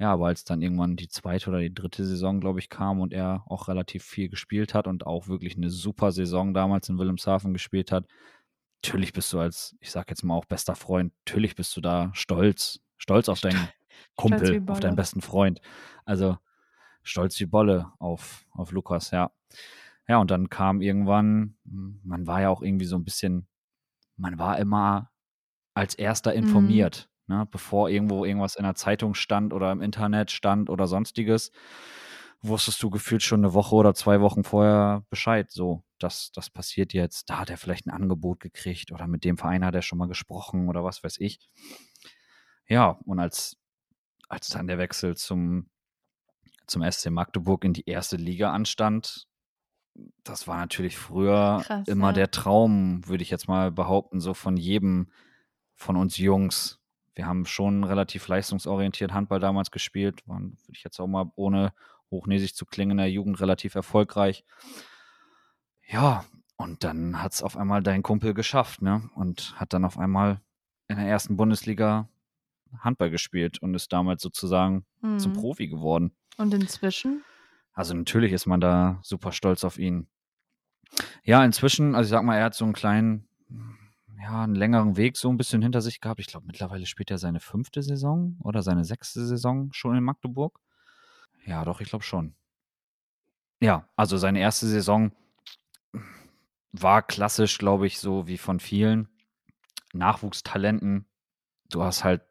[0.01, 3.13] Ja, aber als dann irgendwann die zweite oder die dritte Saison, glaube ich, kam und
[3.13, 7.53] er auch relativ viel gespielt hat und auch wirklich eine super Saison damals in Wilhelmshaven
[7.53, 8.07] gespielt hat,
[8.83, 12.11] natürlich bist du als, ich sag jetzt mal auch bester Freund, natürlich bist du da
[12.15, 13.69] stolz, stolz auf deinen
[14.15, 15.61] Kumpel, auf deinen besten Freund.
[16.05, 16.39] Also
[17.03, 19.33] stolz wie Bolle auf, auf Lukas, ja.
[20.07, 23.49] Ja, und dann kam irgendwann, man war ja auch irgendwie so ein bisschen,
[24.17, 25.11] man war immer
[25.75, 27.47] als erster informiert, ne?
[27.51, 31.53] bevor irgendwo irgendwas in der Zeitung stand oder im Internet stand oder sonstiges,
[32.41, 35.51] wusstest du gefühlt schon eine Woche oder zwei Wochen vorher Bescheid.
[35.51, 39.37] So, das, das passiert jetzt, da hat er vielleicht ein Angebot gekriegt oder mit dem
[39.37, 41.49] Verein hat er schon mal gesprochen oder was weiß ich.
[42.69, 43.57] Ja, und als,
[44.29, 45.71] als dann der Wechsel zum,
[46.67, 49.27] zum SC Magdeburg in die erste Liga anstand,
[50.23, 52.13] das war natürlich früher Krass, immer ja.
[52.13, 55.11] der Traum, würde ich jetzt mal behaupten, so von jedem
[55.75, 56.81] von uns Jungs.
[57.19, 61.73] Wir haben schon relativ leistungsorientiert Handball damals gespielt, waren, würde ich jetzt auch mal ohne
[62.13, 64.45] hochnäsig zu klingen, in der Jugend relativ erfolgreich.
[65.85, 66.25] Ja,
[66.57, 69.11] und dann hat es auf einmal dein Kumpel geschafft, ne?
[69.17, 70.41] Und hat dann auf einmal
[70.87, 72.09] in der ersten Bundesliga
[72.79, 75.37] Handball gespielt und ist damals sozusagen zum Mhm.
[75.37, 76.15] Profi geworden.
[76.37, 77.25] Und inzwischen?
[77.73, 80.07] Also natürlich ist man da super stolz auf ihn.
[81.25, 83.27] Ja, inzwischen, also ich sag mal, er hat so einen kleinen,
[84.21, 86.21] ja, einen längeren Weg so ein bisschen hinter sich gehabt.
[86.21, 90.59] Ich glaube, mittlerweile spielt er seine fünfte Saison oder seine sechste Saison schon in Magdeburg.
[91.47, 92.35] Ja, doch, ich glaube schon.
[93.61, 95.13] Ja, also seine erste Saison
[96.73, 99.09] war klassisch, glaube ich, so wie von vielen
[99.93, 101.07] Nachwuchstalenten.
[101.71, 102.23] Du hast halt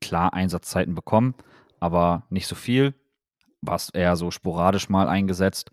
[0.00, 1.34] klar Einsatzzeiten bekommen,
[1.80, 2.94] aber nicht so viel.
[3.62, 5.70] Warst eher so sporadisch mal eingesetzt.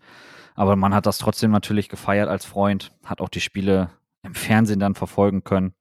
[0.54, 3.90] Aber man hat das trotzdem natürlich gefeiert als Freund, hat auch die Spiele
[4.22, 5.74] im Fernsehen dann verfolgen können.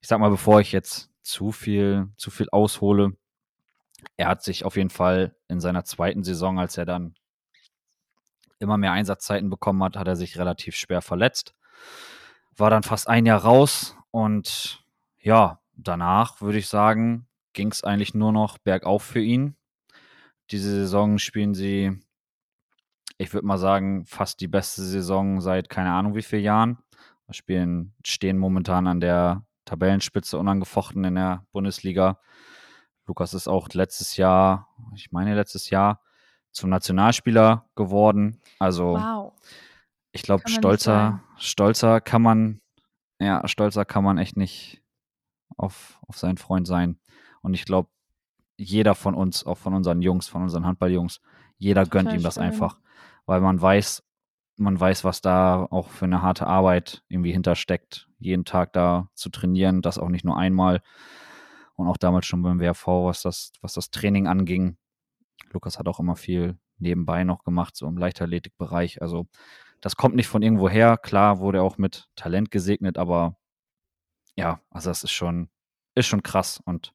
[0.00, 3.16] Ich sag mal, bevor ich jetzt zu viel, zu viel aushole,
[4.16, 7.14] er hat sich auf jeden Fall in seiner zweiten Saison, als er dann
[8.58, 11.54] immer mehr Einsatzzeiten bekommen hat, hat er sich relativ schwer verletzt.
[12.56, 14.84] War dann fast ein Jahr raus und
[15.18, 19.56] ja, danach würde ich sagen, ging es eigentlich nur noch bergauf für ihn.
[20.50, 22.00] Diese Saison spielen sie
[23.20, 26.78] ich würde mal sagen, fast die beste Saison seit keine Ahnung wie vielen Jahren.
[27.32, 32.18] Spielen, stehen momentan an der Tabellenspitze unangefochten in der Bundesliga.
[33.06, 36.00] Lukas ist auch letztes Jahr, ich meine letztes Jahr,
[36.52, 38.40] zum Nationalspieler geworden.
[38.58, 39.32] Also Wow.
[40.12, 42.60] ich glaube, stolzer, stolzer kann man,
[43.20, 44.82] ja, stolzer kann man echt nicht
[45.56, 46.98] auf, auf seinen Freund sein.
[47.42, 47.88] Und ich glaube,
[48.56, 51.20] jeder von uns, auch von unseren Jungs, von unseren Handballjungs,
[51.58, 52.44] jeder gönnt Total ihm das schön.
[52.44, 52.78] einfach.
[53.26, 54.02] Weil man weiß,
[54.60, 59.30] man weiß, was da auch für eine harte Arbeit irgendwie hintersteckt, jeden Tag da zu
[59.30, 60.82] trainieren, das auch nicht nur einmal.
[61.76, 64.76] Und auch damals schon beim WRV, was das, was das Training anging.
[65.52, 69.00] Lukas hat auch immer viel nebenbei noch gemacht, so im Leichtathletikbereich.
[69.00, 69.26] Also
[69.80, 70.98] das kommt nicht von irgendwo her.
[70.98, 73.36] Klar wurde er auch mit Talent gesegnet, aber
[74.36, 75.48] ja, also das ist schon,
[75.94, 76.60] ist schon krass.
[76.64, 76.94] Und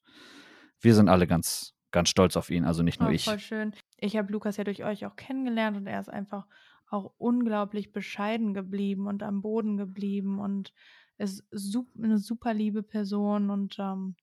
[0.82, 2.63] wir sind alle ganz, ganz stolz auf ihn.
[2.63, 3.25] Also nicht nur Oh, ich.
[3.25, 3.73] voll schön.
[3.97, 6.45] Ich habe Lukas ja durch euch auch kennengelernt und er ist einfach
[6.89, 10.74] auch unglaublich bescheiden geblieben und am Boden geblieben und
[11.17, 14.15] ist sup eine super liebe Person und ähm,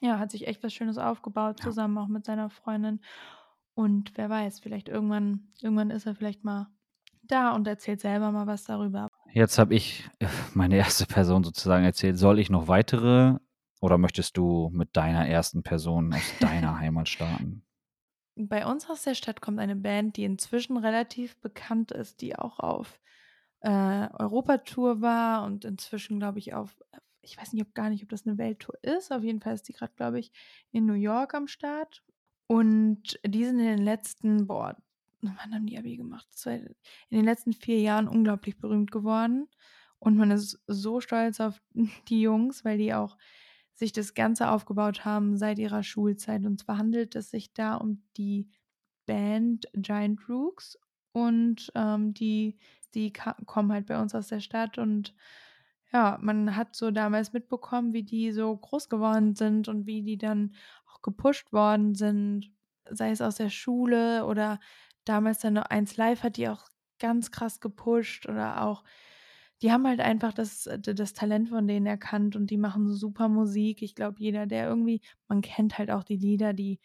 [0.00, 1.66] ja, hat sich echt was Schönes aufgebaut, Ja.
[1.66, 3.00] zusammen auch mit seiner Freundin.
[3.74, 6.68] Und wer weiß, vielleicht irgendwann, irgendwann ist er vielleicht mal
[7.22, 9.08] da und erzählt selber mal was darüber.
[9.32, 10.08] Jetzt habe ich
[10.54, 12.18] meine erste Person sozusagen erzählt.
[12.18, 13.36] Soll ich noch weitere
[13.80, 17.64] oder möchtest du mit deiner ersten Person aus deiner Heimat starten?
[18.36, 22.58] Bei uns aus der Stadt kommt eine Band, die inzwischen relativ bekannt ist, die auch
[22.58, 23.00] auf
[23.60, 26.76] äh, Europatour war und inzwischen, glaube ich, auf,
[27.22, 29.12] ich weiß nicht, ob gar nicht, ob das eine Welttour ist.
[29.12, 30.32] Auf jeden Fall ist die gerade, glaube ich,
[30.72, 32.02] in New York am Start.
[32.46, 34.76] Und die sind in den letzten, boah,
[35.22, 36.28] wann haben die Abi gemacht?
[36.44, 36.76] In
[37.10, 39.48] den letzten vier Jahren unglaublich berühmt geworden.
[39.98, 41.62] Und man ist so stolz auf
[42.08, 43.16] die Jungs, weil die auch
[43.74, 46.44] sich das Ganze aufgebaut haben seit ihrer Schulzeit.
[46.46, 48.48] Und zwar handelt es sich da um die
[49.06, 50.78] Band Giant Rooks
[51.12, 52.58] und ähm, die,
[52.94, 55.14] die kommen halt bei uns aus der Stadt und
[55.92, 60.18] ja, man hat so damals mitbekommen, wie die so groß geworden sind und wie die
[60.18, 60.54] dann
[60.86, 62.50] auch gepusht worden sind,
[62.90, 64.58] sei es aus der Schule oder
[65.04, 66.66] damals dann noch 1 Live hat die auch
[66.98, 68.82] ganz krass gepusht oder auch
[69.64, 72.94] die haben halt einfach das, äh, das Talent von denen erkannt und die machen so
[72.94, 73.80] super Musik.
[73.80, 76.80] Ich glaube, jeder, der irgendwie, man kennt halt auch die Lieder, die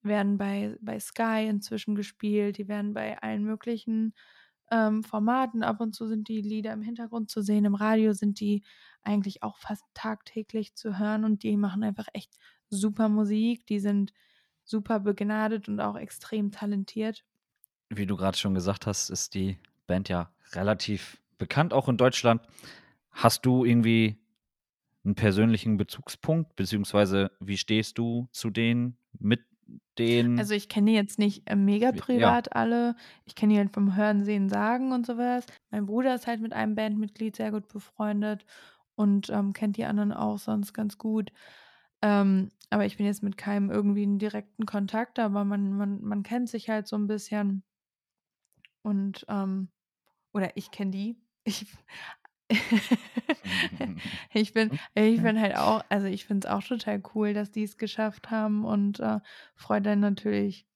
[0.00, 4.14] werden bei, bei Sky inzwischen gespielt, die werden bei allen möglichen
[4.70, 5.62] ähm, Formaten.
[5.62, 8.64] Ab und zu sind die Lieder im Hintergrund zu sehen, im Radio sind die
[9.02, 12.38] eigentlich auch fast tagtäglich zu hören und die machen einfach echt
[12.70, 13.66] super Musik.
[13.66, 14.14] Die sind
[14.64, 17.26] super begnadet und auch extrem talentiert.
[17.90, 22.42] Wie du gerade schon gesagt hast, ist die Band ja relativ bekannt, auch in Deutschland.
[23.10, 24.18] Hast du irgendwie
[25.04, 29.40] einen persönlichen Bezugspunkt, beziehungsweise wie stehst du zu denen, mit
[29.98, 30.38] denen?
[30.38, 32.02] Also ich kenne die jetzt nicht äh, mega Wie- ja.
[32.02, 32.96] privat alle.
[33.24, 35.46] Ich kenne die halt vom Hören, Sehen, Sagen und sowas.
[35.70, 38.44] Mein Bruder ist halt mit einem Bandmitglied sehr gut befreundet
[38.94, 41.32] und ähm, kennt die anderen auch sonst ganz gut.
[42.02, 46.22] Ähm, aber ich bin jetzt mit keinem irgendwie in direkten Kontakt, aber man, man, man
[46.22, 47.62] kennt sich halt so ein bisschen.
[48.82, 49.68] Und, ähm,
[50.32, 51.16] oder ich kenne die.
[51.46, 51.66] Ich,
[54.32, 57.62] ich bin, ich bin halt auch, also ich finde es auch total cool, dass die
[57.62, 59.20] es geschafft haben und äh,
[59.54, 60.66] freue dann natürlich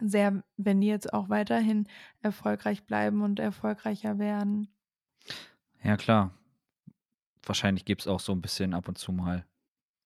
[0.00, 1.86] sehr, wenn die jetzt auch weiterhin
[2.22, 4.68] erfolgreich bleiben und erfolgreicher werden.
[5.82, 6.32] Ja, klar.
[7.44, 9.46] Wahrscheinlich gibt es auch so ein bisschen ab und zu mal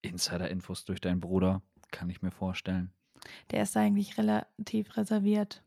[0.02, 2.92] Insider-Infos durch deinen Bruder, kann ich mir vorstellen.
[3.50, 5.62] Der ist eigentlich relativ reserviert.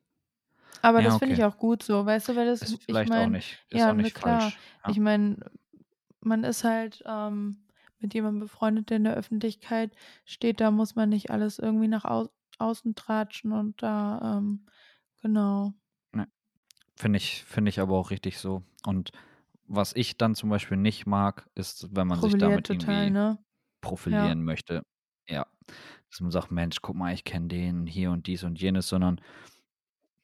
[0.82, 1.54] Aber Ja, das finde ich okay.
[1.54, 3.96] auch gut so, weißt du, weil das, Ist ich vielleicht auch nicht, ist ja, auch
[3.96, 4.42] ne, nicht klar.
[4.42, 4.58] falsch.
[4.86, 4.92] Ja.
[4.92, 5.38] Ich meine,
[6.22, 7.66] man ist halt ähm,
[8.00, 9.92] mit jemandem befreundet, der in der Öffentlichkeit
[10.26, 12.30] steht, da muss man nicht alles irgendwie nach au
[12.60, 14.66] außen tratschen und da, ähm,
[15.22, 15.74] genau.
[16.98, 18.64] Finde ich, finde ich aber auch richtig so.
[18.86, 19.12] Und
[19.68, 23.14] was ich dann zum Beispiel nicht mag, ist, wenn man sich Profiliert damit total, irgendwie
[23.14, 23.38] ne?
[23.80, 24.84] profilieren möchte.
[25.26, 25.48] Ja.
[26.10, 29.22] Dass man sagt, Mensch, guck mal, ich kenne den hier und dies und jenes, sondern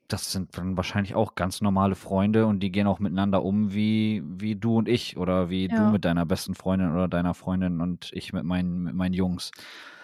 [0.08, 4.24] das sind dann wahrscheinlich auch ganz normale Freunde und die gehen auch miteinander um wie,
[4.26, 5.88] wie du und ich oder wie du Ja.
[5.88, 9.52] mit deiner besten Freundin oder deiner Freundin und ich mit meinen, mit meinen Jungs.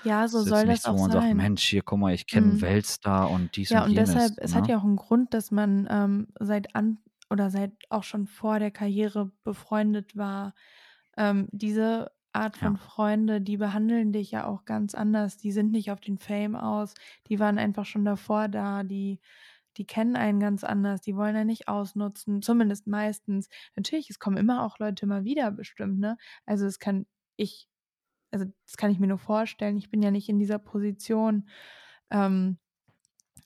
[0.03, 1.33] Ja, so Das soll das so, auch wo man sagt, sein.
[1.33, 2.61] Mensch, hier, guck mal, ich kenne Mhm.
[2.61, 3.95] Weltstar und dies Ja, und und jenes.
[3.95, 4.69] deshalb, es hat ne?
[4.69, 8.71] ja auch einen Grund, dass man ähm, seit an oder seit auch schon vor der
[8.71, 10.53] Karriere befreundet war.
[11.17, 12.71] Ähm, diese Art Ja.
[12.71, 15.37] von Freunde, die behandeln dich ja auch ganz anders.
[15.37, 16.93] Die sind nicht auf den Fame aus,
[17.27, 19.19] die waren einfach schon davor da, die,
[19.77, 23.49] die kennen einen ganz anders, die wollen einen nicht ausnutzen, zumindest meistens.
[23.75, 26.17] Natürlich, es kommen immer auch Leute mal wieder bestimmt, ne?
[26.45, 27.05] Also es kann
[27.37, 27.67] ich,
[28.31, 31.49] also das kann ich mir nur vorstellen, ich bin ja nicht in dieser Position.
[32.11, 32.59] Ähm,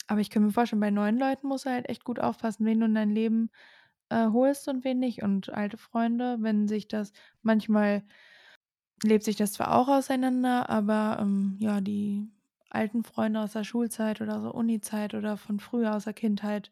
[0.07, 2.79] aber ich kann mir vorstellen, bei neuen Leuten musst du halt echt gut aufpassen, wen
[2.79, 3.49] du in dein Leben,
[4.09, 5.23] äh, holst und wen nicht.
[5.23, 8.03] Und alte Freunde, wenn sich das manchmal
[9.03, 12.27] lebt sich das zwar auch auseinander, aber, ähm, ja, die
[12.75, 16.71] alten Freunde aus der Schulzeit oder so Unizeit oder von früher aus der Kindheit,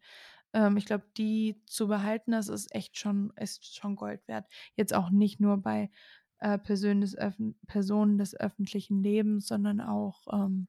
[0.53, 4.47] ähm, ich glaube, die zu behalten, das ist echt schon ist schon Gold wert.
[4.75, 5.91] Jetzt auch nicht nur bei,
[6.39, 7.17] äh, Personen des
[7.67, 10.67] Personen des öffentlichen Lebens, sondern auch, ähm,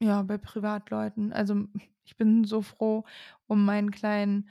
[0.00, 1.32] ja, bei Privatleuten.
[1.32, 1.66] Also,
[2.04, 3.04] ich bin so froh
[3.46, 4.48] um meinen kleinen,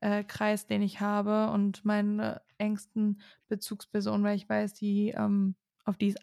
[0.00, 5.98] äh, Kreis, den ich habe und meine engsten Bezugspersonen, weil ich weiß, die, ähm auf
[5.98, 6.16] die ich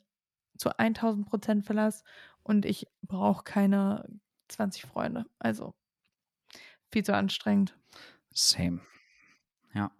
[0.57, 2.03] zu 1000% Verlass
[2.43, 4.05] und ich brauche keine
[4.49, 5.25] 20 Freunde.
[5.39, 5.73] Also
[6.91, 7.75] viel zu anstrengend.
[8.33, 8.79] Same.
[9.73, 9.91] Ja.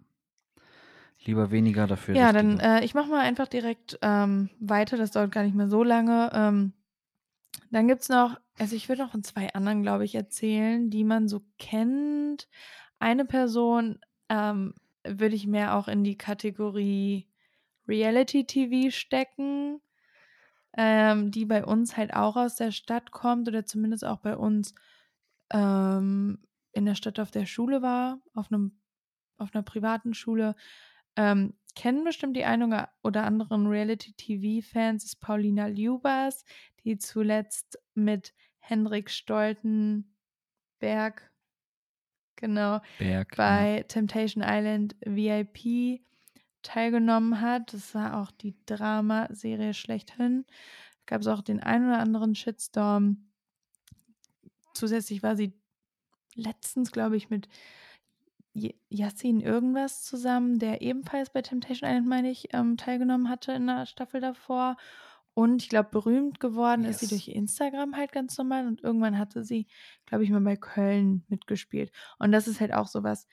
[1.24, 4.96] Lieber weniger, dafür Ja, dann, äh, ich mache mal einfach direkt, ähm, weiter.
[4.96, 6.30] Das dauert gar nicht mehr so lange.
[6.34, 6.72] Ähm,
[7.70, 11.28] dann gibt's noch also, ich würde noch von 2 anderen, glaube ich, erzählen, die man
[11.28, 12.48] so kennt.
[12.98, 14.74] Eine Person, ähm,
[15.04, 17.28] würde ich mehr auch in die Kategorie
[17.88, 19.80] Reality-TV stecken,
[20.76, 24.74] ähm, die bei uns halt auch aus der Stadt kommt oder zumindest auch bei uns,
[25.52, 28.80] ähm, in der Stadt auf der Schule war, auf 'nem
[29.38, 30.54] auf 'ner privaten Schule.
[31.16, 36.44] Ähm, kennen bestimmt die einen oder anderen Reality-TV-Fans, ist Paulina Ljubas,
[36.84, 40.06] die zuletzt mit Henrik Stoltenberg
[42.38, 43.66] genau, Berg, ja.
[43.66, 46.02] bei Temptation Island VIP
[46.62, 47.72] teilgenommen hat.
[47.74, 50.44] Das war auch die Dramaserie schlechthin.
[51.06, 53.28] Gab's auch den einen oder anderen Shitstorm.
[54.74, 55.52] Zusätzlich war sie
[56.34, 57.48] letztens, glaube ich, mit
[58.54, 63.86] Yassin irgendwas zusammen, der ebenfalls bei Temptation Island, meine ich, ähm, teilgenommen hatte in der
[63.86, 64.76] Staffel davor.
[65.34, 67.08] Und ich glaube, berühmt geworden ist sie Yes.
[67.08, 69.66] durch Instagram halt ganz normal und irgendwann hatte sie,
[70.04, 71.90] glaube ich, mal bei Köln mitgespielt.
[72.18, 73.26] Und das ist halt auch so was,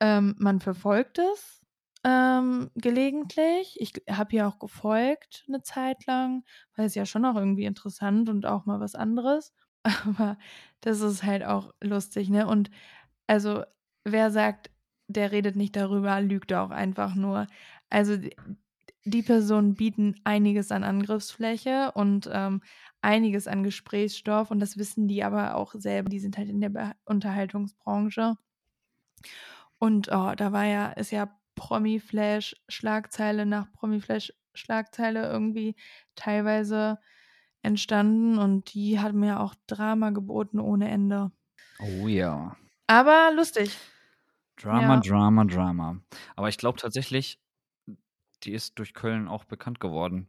[0.00, 1.61] ähm, man verfolgt es,
[2.04, 3.76] ähm, gelegentlich.
[3.80, 6.44] Ich habe ihr auch gefolgt 'ne Zeit lang,
[6.76, 9.52] weil es ja schon auch irgendwie interessant und auch mal was anderes.
[10.06, 10.38] Aber
[10.80, 12.46] das ist halt auch lustig, ne?
[12.46, 12.70] Und
[13.28, 13.64] also,
[14.04, 14.70] wer sagt,
[15.08, 17.46] der redet nicht darüber, lügt auch einfach nur.
[17.90, 18.18] Also,
[19.04, 22.62] die Personen bieten einiges an Angriffsfläche und, ähm,
[23.02, 26.08] einiges an Gesprächsstoff und das wissen die aber auch selber.
[26.10, 28.36] Die sind halt in der Be Unterhaltungsbranche.
[29.82, 35.74] Und, oh, da war ja ist ja Promi-Flash, Schlagzeile nach Promi-Flash, Schlagzeile irgendwie
[36.14, 36.98] teilweise
[37.62, 41.30] entstanden und die haben mir auch Drama geboten ohne Ende.
[41.78, 42.56] Oh ja.
[42.86, 43.76] Aber lustig.
[44.60, 45.00] Drama, Ja.
[45.00, 45.96] Drama, Drama.
[46.36, 47.38] Aber ich glaube tatsächlich,
[48.42, 50.28] die ist durch Köln auch bekannt geworden.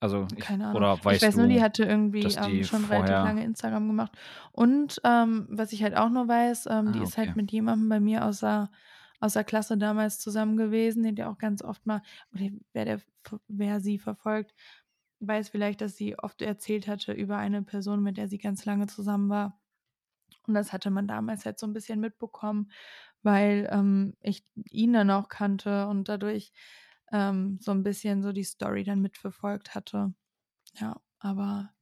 [0.00, 0.76] Also, ich Keine Ahnung.
[0.76, 3.42] oder weißt Ich weiß nur, die du, hatte irgendwie, dass die ähm, schon relativ lange
[3.42, 4.12] Instagram gemacht.
[4.52, 7.40] Und, ähm, was ich halt auch nur weiß, ähm, die Ah, ist halt okay.
[7.40, 8.70] mit jemandem bei mir aus der
[9.20, 12.02] aus der Klasse damals zusammen gewesen, den der auch ganz oft mal
[12.34, 13.00] oder wer der
[13.48, 14.54] wer sie verfolgt,
[15.20, 18.86] weiß vielleicht, dass sie oft erzählt hatte über eine Person, mit der sie ganz lange
[18.88, 19.60] zusammen war.
[20.46, 22.70] Und das hatte man damals halt so 'n bisschen mitbekommen,
[23.22, 26.52] weil, ähm, ich ihn dann auch kannte und dadurch,
[27.12, 30.14] ähm, so 'n bisschen so die Story dann mitverfolgt hatte.
[30.76, 31.72] Ja, aber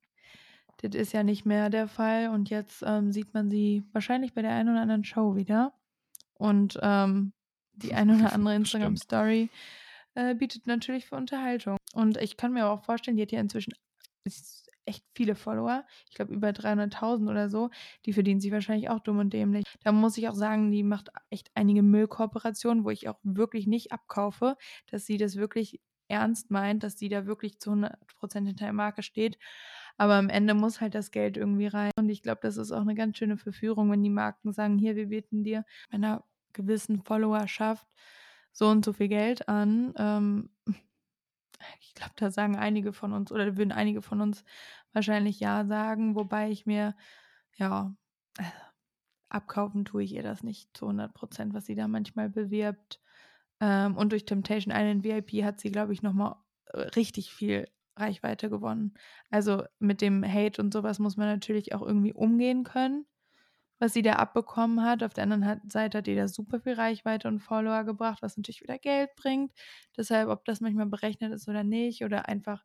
[0.83, 4.43] das ist ja nicht mehr der Fall und jetzt, ähm, sieht man sie wahrscheinlich bei
[4.43, 5.75] der einen oder anderen Show wieder.
[6.39, 7.33] Und, ähm,
[7.75, 8.55] die eine oder andere.
[8.55, 9.51] Instagram-Story,
[10.15, 11.77] äh, bietet natürlich für Unterhaltung.
[11.93, 13.75] Und ich kann mir auch vorstellen, die hat ja inzwischen
[14.87, 15.85] echt viele Follower.
[16.09, 17.71] Ich glaube über 300.000 oder so.
[18.07, 19.65] Die verdient sich wahrscheinlich auch dumm und dämlich.
[19.83, 23.93] Da muss ich auch sagen, die macht echt einige Müllkooperationen, wo ich auch wirklich nicht
[23.93, 24.57] abkaufe,
[24.91, 29.03] dass sie das wirklich ernst meint, dass sie da wirklich zu 100% hinter der Marke
[29.03, 29.39] steht.
[29.99, 31.91] Aber am Ende muss halt das Geld irgendwie rein.
[31.99, 34.97] Und ich glaube, das ist auch 'ne ganz schöne Verführung, wenn die Marken sagen: „Hier,
[34.97, 37.87] wir bieten dir bei 'ner gewissen Followerschaft
[38.53, 40.51] so und so viel Geld an.“ Ähm,
[41.83, 44.45] ich glaube, da sagen einige von uns oder würden einige von uns
[44.93, 46.97] wahrscheinlich ja sagen, wobei ich mir
[47.57, 47.97] ja,
[48.39, 48.45] äh,
[49.31, 53.01] abkaufen tue ich ihr das nicht zu 100% was sie da manchmal bewirbt.
[53.61, 57.69] Ähm, und durch Temptation Island VIP hat sie, glaube ich, noch mal, äh, richtig viel
[57.97, 58.95] Reichweite gewonnen.
[59.31, 63.07] Also, mit dem Hate und so was muss man natürlich auch irgendwie umgehen können,
[63.79, 65.03] was sie da abbekommen hat.
[65.03, 68.63] Auf der anderen Seite hat die da super viel Reichweite und Follower gebracht, was natürlich
[68.63, 69.53] wieder Geld bringt.
[69.97, 72.65] Deshalb, ob das manchmal berechnet ist oder nicht oder einfach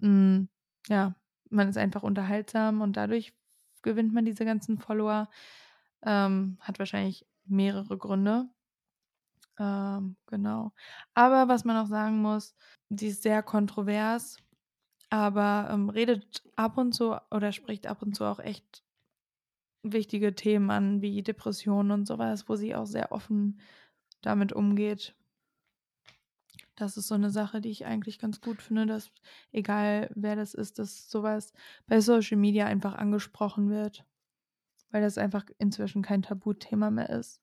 [0.00, 0.48] hm,
[0.88, 1.14] ja,
[1.50, 3.32] man ist einfach unterhaltsam und dadurch
[3.82, 5.28] gewinnt man diese ganzen Follower.
[6.04, 8.48] Ähm, hat wahrscheinlich mehrere Gründe.
[9.60, 10.72] Ähm, genau.
[11.14, 12.56] Aber was man auch sagen muss,
[12.88, 14.38] die ist sehr kontrovers,
[15.10, 18.84] aber, ähm, redet ab und zu oder spricht ab und zu auch echt
[19.82, 23.60] wichtige Themen an, wie Depressionen und sowas, wo sie auch sehr offen
[24.22, 25.14] damit umgeht.
[26.76, 29.12] Das ist so eine Sache, die ich eigentlich ganz gut finde, dass
[29.52, 31.52] egal wer das ist, dass sowas
[31.86, 34.04] bei Social Media einfach angesprochen wird,
[34.90, 37.42] weil das einfach inzwischen kein Tabuthema mehr ist.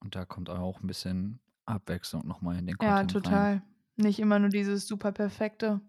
[0.00, 3.48] Und da kommt auch ein bisschen Abwechslung nochmal in den Ja, Content rein.
[3.48, 3.62] total.
[3.96, 5.80] Nicht immer nur dieses super perfekte.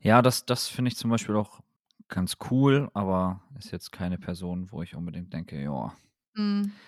[0.00, 1.60] Ja, das, das finde ich zum Beispiel auch
[2.08, 5.92] ganz cool, aber ist jetzt keine Person, wo ich unbedingt denke, ja,
[6.36, 6.80] Mhm.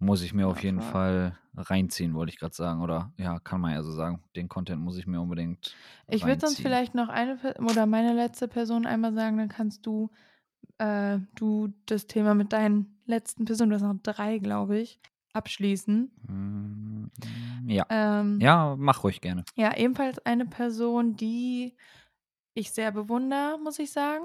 [0.00, 0.82] muss ich mir Ja, auf jeden voll.
[0.82, 2.82] Fall reinziehen, wollte ich gerade sagen.
[2.82, 4.22] Oder ja, kann man ja so sagen.
[4.36, 5.76] Den Content muss ich mir unbedingt
[6.08, 10.10] Ich würde sonst vielleicht noch eine oder meine letzte Person einmal sagen, dann kannst du,
[10.78, 15.00] äh, du das Thema mit deinen letzten Personen, du hast noch drei, glaube ich,
[15.32, 16.10] abschließen.
[16.28, 17.06] Mm,
[17.66, 17.86] Ja.
[17.90, 19.44] Ähm, Ja, mach ruhig gerne.
[19.56, 21.76] Ja, ebenfalls eine Person, die
[22.54, 24.24] ich sehr bewundere, muss ich sagen.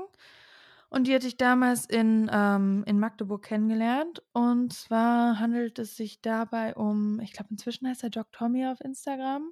[0.89, 4.21] Und die hatte ich damals in, ähm, in Magdeburg kennengelernt.
[4.33, 8.79] Und zwar handelt es sich dabei um, ich glaube, inzwischen heißt er Doc Tommy auf
[8.81, 9.51] Instagram.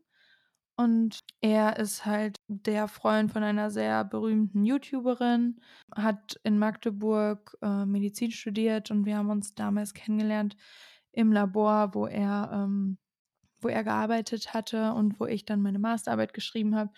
[0.77, 5.59] Und er ist halt der Freund von einer sehr berühmten YouTuberin,
[5.95, 10.55] hat in Magdeburg äh, Medizin studiert und wir haben uns damals kennengelernt
[11.11, 12.97] im Labor, wo er, ähm,
[13.61, 16.93] wo er gearbeitet hatte und wo ich dann meine Masterarbeit geschrieben habe.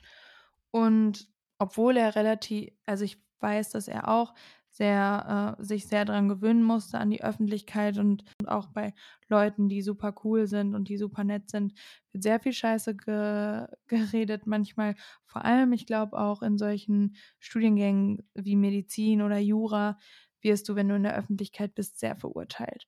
[0.71, 1.27] Und
[1.59, 4.33] obwohl er relativ, also ich weiß, dass er auch
[4.73, 8.93] sehr, äh, sich sehr daran gewöhnen musste an die Öffentlichkeit und, und auch bei
[9.27, 11.73] Leuten, die super cool sind und die super nett sind,
[12.11, 14.95] wird sehr viel Scheiße ge geredet manchmal.
[15.25, 19.99] Vor allem, ich glaube auch in solchen Studiengängen wie Medizin oder Jura
[20.41, 22.87] wirst du, wenn du in der Öffentlichkeit bist, sehr verurteilt.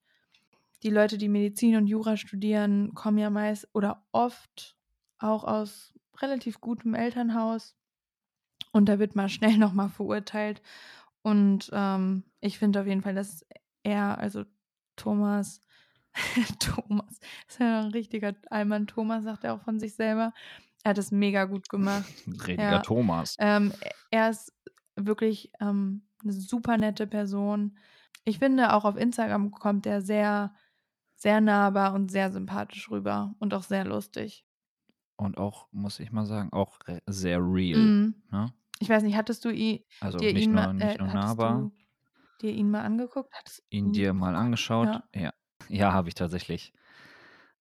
[0.83, 4.75] Die Leute, die Medizin und Jura studieren, kommen ja meist oder oft
[5.17, 7.75] auch aus relativ gutem Elternhaus
[8.71, 10.61] und da wird mal schnell nochmal verurteilt.
[11.21, 13.45] Und ähm, ich finde auf jeden Fall, dass
[13.83, 14.43] er, also
[14.95, 15.61] Thomas,
[16.59, 20.33] Thomas, ist ja ein richtiger Allmann Thomas, sagt er auch von sich selber.
[20.83, 22.05] Er hat es mega gut gemacht.
[22.27, 22.79] Rediger Ja.
[22.79, 23.35] Thomas.
[23.39, 23.73] Ähm,
[24.11, 24.53] er ist
[24.95, 27.77] wirklich ähm, eine super nette Person.
[28.23, 30.53] Ich finde, auch auf Instagram kommt er sehr,
[31.15, 34.45] sehr nahbar und sehr sympathisch rüber und auch sehr lustig.
[35.17, 37.79] Und auch, muss ich mal sagen, auch sehr real.
[37.79, 38.15] Mhm.
[38.31, 38.53] Ne?
[38.79, 41.07] Ich weiß nicht, hattest du ihn, Also dir nicht ihn nur, mal, nicht äh, nur
[41.07, 41.71] hattest nahbar,
[42.41, 43.33] dir ihn mal angeguckt?
[43.33, 44.87] Hattest ihn dir mal angeschaut.
[44.87, 45.03] Ja.
[45.15, 45.33] Ja,
[45.69, 46.73] ja habe ich tatsächlich.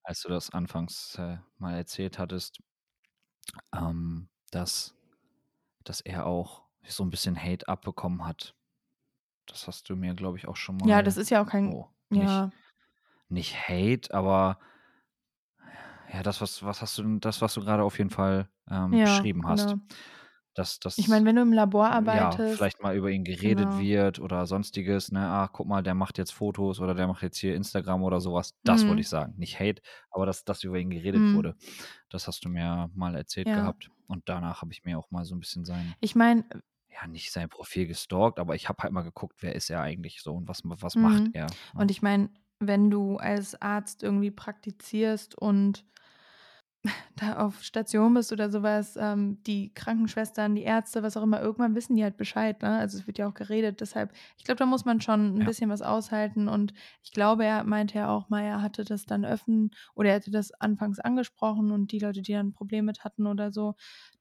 [0.02, 2.58] Als du das anfangs äh, mal erzählt hattest,
[3.72, 4.94] ähm, dass,
[5.84, 8.54] dass er auch so ein bisschen Hate abbekommen hat.
[9.46, 10.88] Das hast du mir, glaube ich, auch schon mal.
[10.88, 11.72] ja, das ist ja auch kein.
[11.72, 12.50] oh, nicht, ja,
[13.28, 14.58] nicht Hate, aber
[16.12, 19.00] ja, das, was, was hast du das, was du gerade auf jeden Fall ähm, ja,
[19.00, 19.76] beschrieben hast.
[19.76, 19.80] genau.
[20.54, 23.76] Dass, dass, Ich meine, wenn du im Labor ja, arbeitest, vielleicht mal über ihn geredet
[23.76, 23.78] genau.
[23.78, 27.38] wird oder sonstiges, ne, ach, guck mal, der macht jetzt Fotos oder der macht jetzt
[27.38, 28.54] hier Instagram oder sowas.
[28.64, 29.02] Das wollte Mhm.
[29.02, 29.34] ich sagen.
[29.38, 31.34] Nicht Hate, aber dass, dass über ihn geredet Mhm.
[31.34, 31.56] wurde.
[32.10, 33.54] Das hast du mir mal erzählt Ja.
[33.54, 33.90] gehabt.
[34.08, 36.44] Und danach habe ich mir auch mal so ein bisschen sein, Ich meine,
[36.88, 40.22] ja, nicht sein Profil gestalkt, aber ich habe halt mal geguckt, wer ist er eigentlich
[40.22, 41.34] so und was, was macht Mhm.
[41.34, 41.58] er.
[41.72, 41.78] ne?
[41.78, 45.84] Und ich meine, wenn du als Arzt irgendwie praktizierst und
[47.16, 51.74] da auf Station bist oder sowas, ähm, die Krankenschwestern, die Ärzte, was auch immer, irgendwann
[51.74, 52.76] wissen die halt Bescheid, ne?
[52.78, 53.80] Also es wird ja auch geredet.
[53.80, 55.44] Deshalb, ich glaube, da muss man schon ein Ja.
[55.44, 56.48] bisschen was aushalten.
[56.48, 60.16] Und ich glaube, er meinte ja auch mal, er hatte das dann öffnen oder er
[60.16, 63.74] hatte das anfangs angesprochen und die Leute, die dann ein Problem mit hatten oder so,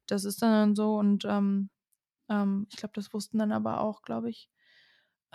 [0.07, 0.95] das ist dann so.
[0.97, 1.69] Und ähm,
[2.29, 4.49] ähm, ich glaube, das wussten dann aber auch, glaube ich,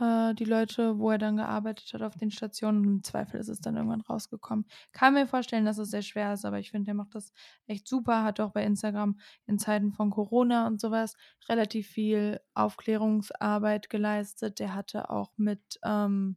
[0.00, 2.84] äh, die Leute, wo er dann gearbeitet hat auf den Stationen.
[2.84, 4.66] Im Zweifel ist es dann irgendwann rausgekommen.
[4.92, 7.32] Kann mir vorstellen, dass es sehr schwer ist, aber ich finde, der macht das
[7.66, 8.22] echt super.
[8.24, 11.16] Hat auch bei Instagram in Zeiten von Corona und sowas
[11.48, 14.58] relativ viel Aufklärungsarbeit geleistet.
[14.60, 16.36] Der hatte auch mit, ähm,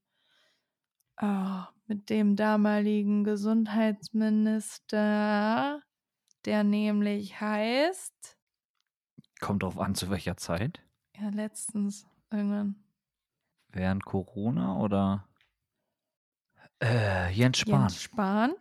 [1.17, 5.81] ah, mit dem damaligen Gesundheitsminister,
[6.45, 8.37] der nämlich heißt,
[9.41, 10.81] Kommt drauf an, zu welcher Zeit.
[11.15, 12.75] ja, letztens irgendwann.
[13.73, 15.27] Während Corona oder
[16.81, 17.81] äh, Jens Spahn.
[17.81, 18.53] Jens Spahn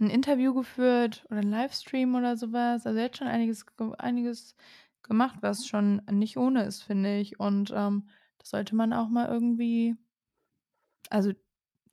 [0.00, 2.86] ein Interview geführt oder ein Livestream oder sowas.
[2.86, 4.56] Also er hat schon einiges, ge- einiges
[5.02, 7.38] gemacht, was schon nicht ohne ist, finde ich.
[7.38, 9.96] Und ähm, das sollte man auch mal irgendwie,
[11.10, 11.30] also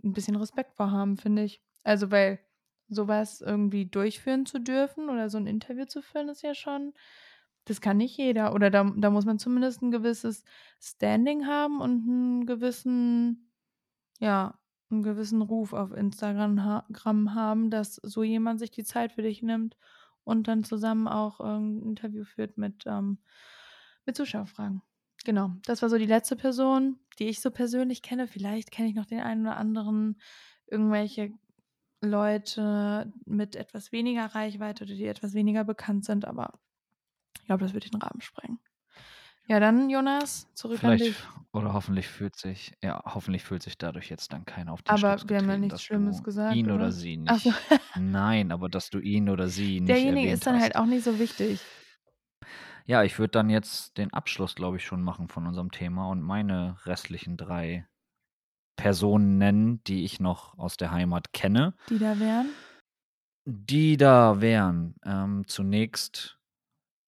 [0.03, 1.61] ein bisschen Respekt vor haben, finde ich.
[1.83, 2.39] Also weil
[2.87, 6.93] sowas irgendwie durchführen zu dürfen oder so ein Interview zu führen, ist ja schon,
[7.65, 8.53] das kann nicht jeder.
[8.53, 10.43] Oder da, da muss man zumindest ein gewisses
[10.79, 13.51] Standing haben und einen gewissen,
[14.19, 19.43] ja, einen gewissen Ruf auf Instagram haben, dass so jemand sich die Zeit für dich
[19.43, 19.77] nimmt
[20.23, 23.19] und dann zusammen auch ein Interview führt mit, ähm,
[24.05, 24.81] mit Zuschauerfragen.
[25.25, 28.27] Genau, das war so die letzte Person, die ich so persönlich kenne.
[28.27, 30.19] Vielleicht kenne ich noch den einen oder anderen,
[30.67, 31.33] irgendwelche
[32.01, 36.59] Leute mit etwas weniger Reichweite oder die etwas weniger bekannt sind, aber
[37.49, 38.59] glaube, das wird den Rahmen sprengen.
[39.47, 41.17] Ja, dann, Jonas, zurück Vielleicht an dich.
[41.53, 45.17] oder hoffentlich fühlt sich, ja, hoffentlich fühlt sich dadurch jetzt dann keiner auf den Aber
[45.17, 46.75] Schlips wir haben ja nichts Schlimmes gesagt, ihn oder?
[46.75, 47.43] oder sie nicht.
[47.43, 47.51] so.
[47.99, 50.61] Nein, aber dass du ihn oder sie nicht Derjenige ist dann hast.
[50.61, 51.59] halt auch nicht so wichtig.
[52.85, 56.21] Ja, ich würde dann jetzt den Abschluss, glaube ich, schon machen von unserem Thema und
[56.21, 57.87] meine restlichen drei
[58.75, 61.73] Personen nennen, die ich noch aus der Heimat kenne.
[61.89, 62.49] Die da wären?
[63.45, 66.38] Die da wären ähm, zunächst,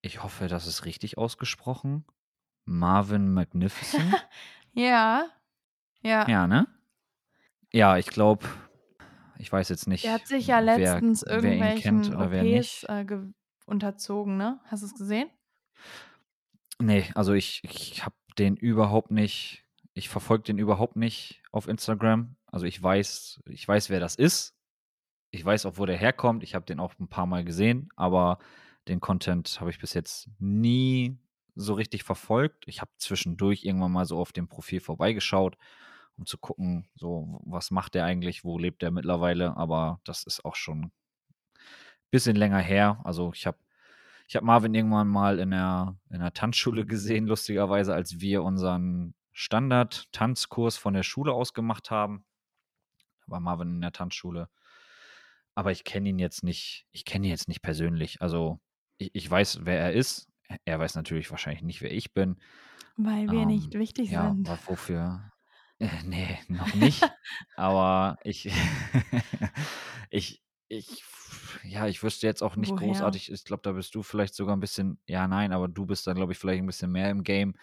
[0.02, 2.06] ich hoffe, das ist richtig ausgesprochen,
[2.66, 4.14] Marvin Magnificent.
[4.74, 5.28] Ja.
[6.02, 6.28] Ja.
[6.30, 6.66] ja, ne?
[7.74, 8.47] Ja, ich glaube,
[9.38, 13.34] ich weiß jetzt nicht, Der hat sich ja letztens wer irgendwelchen wer OPs äh, ge-
[13.66, 14.62] unterzogen, ne?
[14.68, 15.30] Hast du es gesehen?
[16.80, 22.36] Nee, also ich, ich habe den überhaupt nicht, ich verfolge den überhaupt nicht auf Instagram.
[22.47, 24.56] Also ich weiß, ich weiß, wer das ist.
[25.32, 26.43] Ich weiß auch, wo der herkommt.
[26.43, 28.39] Ich habe den auch ein paar Mal gesehen, aber
[28.88, 31.17] den Content habe ich bis jetzt nie
[31.55, 32.67] so richtig verfolgt.
[32.67, 35.57] Ich habe zwischendurch irgendwann mal so auf dem Profil vorbeigeschaut,
[36.17, 40.45] um zu gucken, so was macht der eigentlich, wo lebt der mittlerweile, aber das ist
[40.45, 40.91] auch schon ein
[42.09, 43.01] bisschen länger her.
[43.03, 43.57] Also ich habe
[44.32, 49.13] ich habe Marvin irgendwann mal in der, in der Tanzschule gesehen, lustigerweise, als wir unseren
[49.34, 52.23] Standard-Tanzkurs von der Schule aus gemacht haben.
[53.25, 54.47] Da war Marvin in der Tanzschule.
[55.53, 58.21] Aber ich kenne ihn jetzt nicht, ich kenne ihn jetzt nicht persönlich.
[58.21, 58.61] Also
[59.02, 60.28] ich, ich weiß, wer er ist.
[60.66, 62.38] Er weiß natürlich wahrscheinlich nicht, wer ich bin.
[62.95, 64.47] Weil wir Ähm, nicht wichtig ja, sind.
[64.47, 65.32] wa- wofür?
[65.80, 67.12] Äh, nee, noch nicht.
[67.56, 68.49] Aber ich,
[70.10, 71.04] ich, ich,
[71.64, 72.88] ja, ich wüsste jetzt auch nicht Woher?
[72.88, 73.32] großartig.
[73.32, 76.16] Ich glaube, da bist du vielleicht sogar ein bisschen, ja, nein, aber du bist dann,
[76.16, 77.56] glaube ich, vielleicht ein bisschen mehr im Game,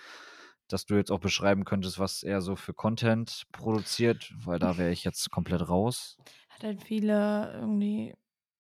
[0.68, 4.91] dass du jetzt auch beschreiben könntest, was er so für Content produziert, weil da wäre
[4.91, 6.16] ich jetzt komplett raus.
[6.49, 8.14] Hat halt viele irgendwie,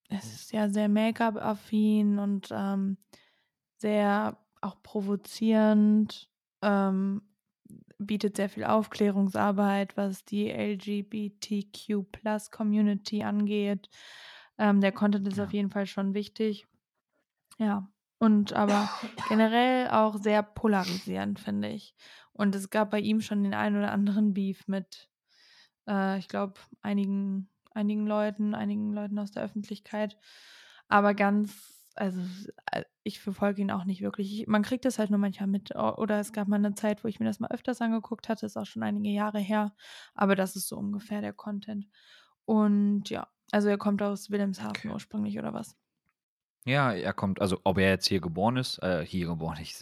[0.08, 2.96] es ist ja sehr Make-up-affin und ähm,
[3.76, 6.28] sehr auch provozierend,
[6.62, 7.22] ähm,
[7.98, 13.88] bietet sehr viel Aufklärungsarbeit, was die LGBTQ-Plus-Community angeht.
[14.58, 15.44] Ähm, der Content ist Ja.
[15.44, 16.66] auf jeden Fall schon wichtig.
[17.58, 17.88] Ja,
[18.18, 18.88] und aber
[19.28, 21.94] generell auch sehr polarisierend, finde ich.
[22.32, 25.08] Und es gab bei ihm schon den einen oder anderen Beef mit,
[25.88, 30.16] äh, ich glaube, einigen, einigen Leuten, einigen Leuten aus der Öffentlichkeit.
[30.88, 32.20] Aber ganz, also
[32.72, 34.40] äh, ich verfolge ihn auch nicht wirklich.
[34.40, 35.74] Ich, man kriegt das halt nur manchmal mit.
[35.74, 38.56] Oder es gab mal eine Zeit, wo ich mir das mal öfters angeguckt hatte, ist
[38.56, 39.74] auch schon einige Jahre her.
[40.14, 41.86] Aber das ist so ungefähr der Content.
[42.44, 44.88] Und ja, also er kommt aus Wilhelmshaven Okay.
[44.90, 45.76] ursprünglich, oder was?
[46.64, 49.76] Ja, er kommt, also ob er jetzt hier geboren ist, äh, hier geboren, ich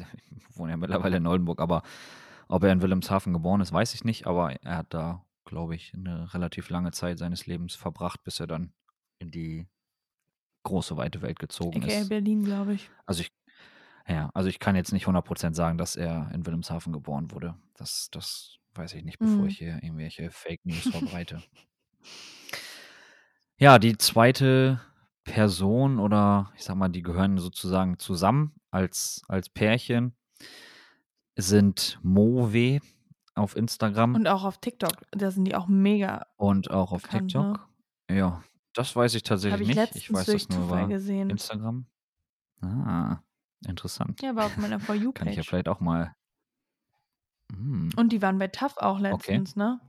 [0.54, 1.82] wohne ja mittlerweile in Oldenburg, aber
[2.48, 5.94] ob er in Wilhelmshaven geboren ist, weiß ich nicht, aber er hat da, glaube ich,
[5.94, 8.74] eine relativ lange Zeit seines Lebens verbracht, bis er dann
[9.18, 9.66] in die
[10.64, 12.08] große, weite Welt gezogen AKA ist.
[12.08, 12.90] Berlin, glaube ich.
[13.06, 13.32] Also ich,
[14.08, 17.56] ja, also ich kann jetzt nicht 100% sagen, dass er in Wilhelmshaven geboren wurde.
[17.74, 19.48] Das, das weiß ich nicht, bevor Mhm.
[19.48, 21.42] ich hier irgendwelche Fake News verbreite.
[23.58, 24.80] Ja, die zweite
[25.24, 30.14] Person oder ich sag mal, die gehören sozusagen zusammen als, als Pärchen,
[31.36, 32.80] sind Mowe
[33.36, 36.26] auf Instagram und, Und auch auf TikTok, da sind die auch mega.
[36.38, 37.52] auch auf bekannt, ne?
[37.52, 37.68] TikTok.
[38.10, 38.42] Ja,
[38.74, 39.96] das weiß ich tatsächlich ich nicht.
[39.96, 41.30] Ich weiß das nur über gesehen.
[41.30, 41.86] Instagram.
[42.62, 43.18] Ah,
[43.66, 44.20] interessant.
[44.22, 45.48] Ja, war auf meiner For Kann ich ja You-Page.
[45.48, 46.14] vielleicht auch mal.
[47.52, 49.10] Hm, Und die waren bei TAF auch okay.
[49.12, 49.80] letztens, ne?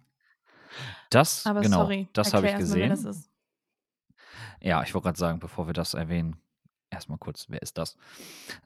[1.10, 3.12] Das, Aber genau, sorry, das habe ich erstmal, wer das gesehen.
[3.12, 3.32] ist.
[4.62, 6.36] Ja, ich wollte gerade sagen, bevor wir das erwähnen,
[6.90, 7.98] erstmal kurz, wer ist das?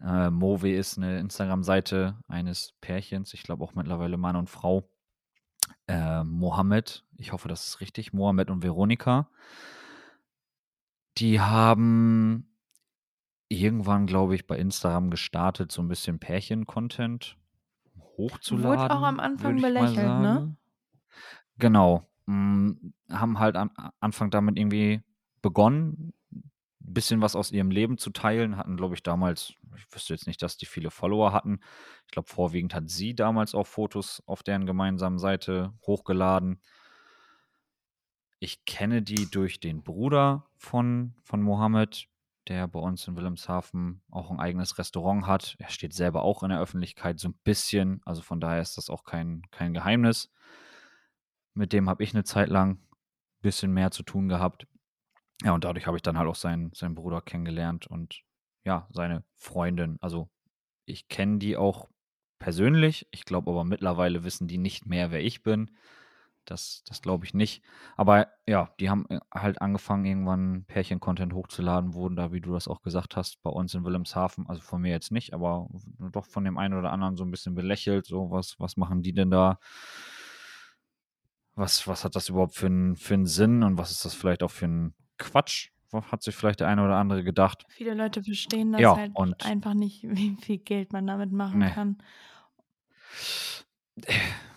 [0.04, 4.90] Äh, Mowe ist eine Instagram-Seite eines Pärchens, ich glaube auch mittlerweile Mann und Frau.
[5.88, 9.30] Äh, Mohammed, ich hoffe, das ist richtig, Mohammed und Veronika.
[11.18, 12.48] Die haben
[13.50, 17.38] irgendwann, glaube ich, bei Instagram gestartet, so ein bisschen Pärchen-Content
[18.18, 18.80] hochzuladen.
[18.80, 20.56] Wurde auch am Anfang belächelt, ne?
[21.58, 22.08] Genau.
[22.26, 22.72] Mm,
[23.10, 25.02] haben halt am Anfang damit irgendwie
[25.42, 26.14] begonnen,
[26.84, 28.58] bisschen was aus ihrem Leben zu teilen.
[28.58, 31.60] Hatten, glaube ich, damals, ich wüsste jetzt nicht, dass die viele Follower hatten.
[32.06, 36.62] Ich glaube, vorwiegend hat sie damals auch Fotos auf deren gemeinsamen Seite hochgeladen.
[38.40, 42.08] Ich kenne die durch den Bruder von, von Mohammed,
[42.48, 45.56] der bei uns in Wilhelmshaven auch ein eigenes Restaurant hat.
[45.60, 48.02] Er steht selber auch in der Öffentlichkeit so ein bisschen.
[48.04, 50.32] Also von daher ist das auch kein, kein Geheimnis.
[51.54, 52.88] Mit dem habe ich eine Zeit lang ein
[53.42, 54.68] bisschen mehr zu tun gehabt.
[55.44, 58.22] Ja, und dadurch habe ich dann halt auch seinen, seinen Bruder kennengelernt und
[58.64, 59.98] ja, seine Freundin.
[60.02, 60.30] Also
[60.86, 61.90] ich kenne die auch
[62.40, 63.08] persönlich.
[63.12, 65.72] Ich glaube aber mittlerweile wissen die nicht mehr, wer ich bin.
[66.46, 67.64] Das, das glaube ich nicht.
[67.98, 72.68] Aber ja, die haben äh, halt angefangen, irgendwann Pärchen-Content hochzuladen, wurden da, wie du das
[72.68, 75.70] auch gesagt hast, bei uns in Wilhelmshaven, also von mir jetzt nicht, aber
[76.00, 78.08] doch von dem einen oder anderen so ein bisschen belächelt.
[78.08, 79.60] So, was, was machen die denn da?
[81.56, 84.52] Was, was hat das überhaupt für einen für Sinn und was ist das vielleicht auch
[84.52, 85.70] für ein Quatsch?
[85.94, 87.66] Hat sich vielleicht der eine oder andere gedacht.
[87.70, 91.60] Viele Leute verstehen das Ja, halt und einfach nicht, wie viel Geld man damit machen
[91.60, 91.72] Nee.
[91.72, 91.98] kann.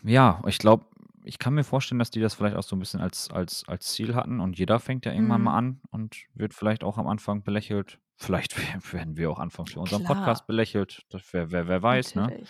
[0.05, 0.87] Ja, ich glaube,
[1.25, 3.87] ich kann mir vorstellen, dass die das vielleicht auch so ein bisschen als, als, als
[3.93, 5.57] Ziel hatten und jeder fängt ja irgendwann mal Mhm.
[5.57, 7.99] an und wird vielleicht auch am Anfang belächelt.
[8.17, 11.03] Vielleicht werden wir auch anfangs für unseren Podcast Klar, belächelt.
[11.11, 12.23] Das wer, wer, wer weiß, ne?
[12.23, 12.49] natürlich.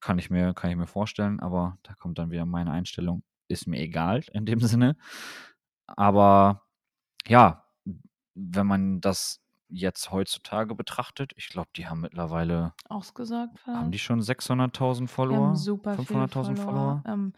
[0.00, 3.24] Kann ich mir, kann ich mir vorstellen, aber da kommt dann wieder meine Einstellung.
[3.48, 4.96] Ist mir egal in dem Sinne.
[5.88, 6.67] Aber
[7.28, 7.64] ja,
[8.34, 13.94] wenn man das jetzt heutzutage betrachtet, ich glaube, die haben mittlerweile, Ausgesagt haben fast.
[13.94, 15.56] die schon 600.000 Die haben Follower?
[15.56, 17.02] super viele 500.000 Follower.
[17.02, 17.02] Follower?
[17.06, 17.32] Ähm,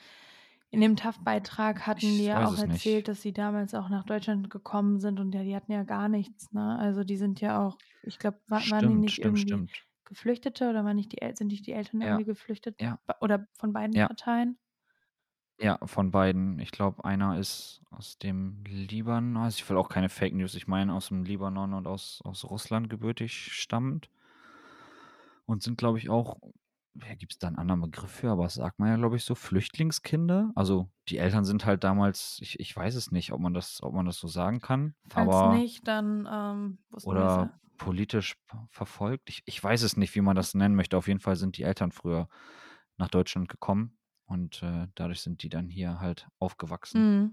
[0.73, 2.75] in dem TAF-Beitrag hatten die Ich ja weiß auch es nicht.
[2.75, 6.09] erzählt, dass sie damals auch nach Deutschland gekommen sind und ja, die hatten ja gar
[6.09, 6.79] nichts, ne?
[6.79, 9.71] Also die sind ja auch, ich glaube, waren die nicht stimmt, irgendwie stimmt.
[10.05, 12.81] Geflüchtete oder waren nicht die sind nicht die Eltern Ja, irgendwie geflüchtet?
[12.81, 14.07] ja, Oder von beiden ja.
[14.07, 14.59] Parteien?
[15.61, 16.59] Ja, von beiden.
[16.59, 19.37] Ich glaube, einer ist aus dem Libanon.
[19.37, 20.55] Also ich will auch keine Fake News.
[20.55, 24.09] Ich meine, aus dem Libanon und aus, aus Russland gebürtig stammend.
[25.45, 26.39] Und sind, glaube ich, auch,
[26.95, 29.25] ja, gibt es da einen anderen Begriff für, aber das sagt man ja, glaube ich,
[29.25, 30.51] so Flüchtlingskinder.
[30.55, 33.93] Also die Eltern sind halt damals, ich, ich weiß es nicht, ob man das, ob
[33.93, 37.61] man das so sagen kann, Falls aber nicht, dann ähm, wussten wir es oder ja.
[37.77, 38.37] politisch
[38.71, 39.29] verfolgt.
[39.29, 40.97] Ich, ich weiß es nicht, wie man das nennen möchte.
[40.97, 42.29] Auf jeden Fall sind die Eltern früher
[42.97, 43.99] nach Deutschland gekommen
[44.31, 47.21] und äh, dadurch sind die dann hier halt aufgewachsen.
[47.21, 47.33] Mhm.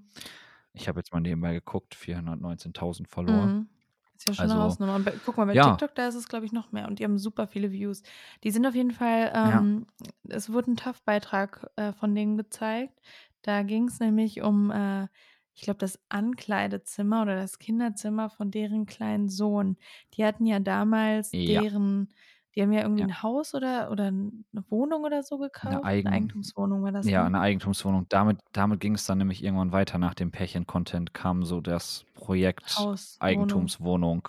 [0.74, 3.46] Ich habe jetzt mal nebenbei geguckt, 419.000 Follower.
[3.46, 3.70] Mhm.
[4.16, 4.96] Ist ja schon eine Also, Hausnummer.
[4.96, 6.88] Und bei, guck mal, bei ja, TikTok, da ist es, glaube ich, noch mehr.
[6.88, 8.02] Und die haben super viele Views.
[8.44, 9.86] Die sind auf jeden Fall, ja, ähm,
[10.28, 13.00] es wurde ein TAF-Beitrag äh, von denen gezeigt.
[13.44, 15.08] Da ging es nämlich um, äh,
[15.54, 19.78] ich glaube, das Ankleidezimmer oder das Kinderzimmer von deren kleinen Sohn.
[20.14, 22.10] Die hatten ja damals ja, deren,
[22.58, 23.08] die haben ja irgendwie ja.
[23.08, 24.32] ein Haus oder, oder eine
[24.70, 25.76] Wohnung oder so Eine gekauft.
[25.76, 27.28] Eine Eigen, Eigentumswohnung war das, ja, ne?
[27.28, 28.08] eine Eigentumswohnung.
[28.10, 30.00] Damit, damit ging es dann nämlich irgendwann weiter.
[30.00, 33.30] Nach dem Pärchen-Content kam so das Projekt Haus, Wohnung.
[33.30, 34.28] Eigentumswohnung,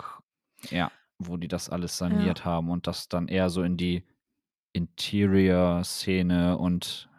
[0.69, 2.45] ja, wo die das alles saniert Ja.
[2.45, 4.03] haben und das dann eher so in die
[4.73, 7.09] Interior-Szene und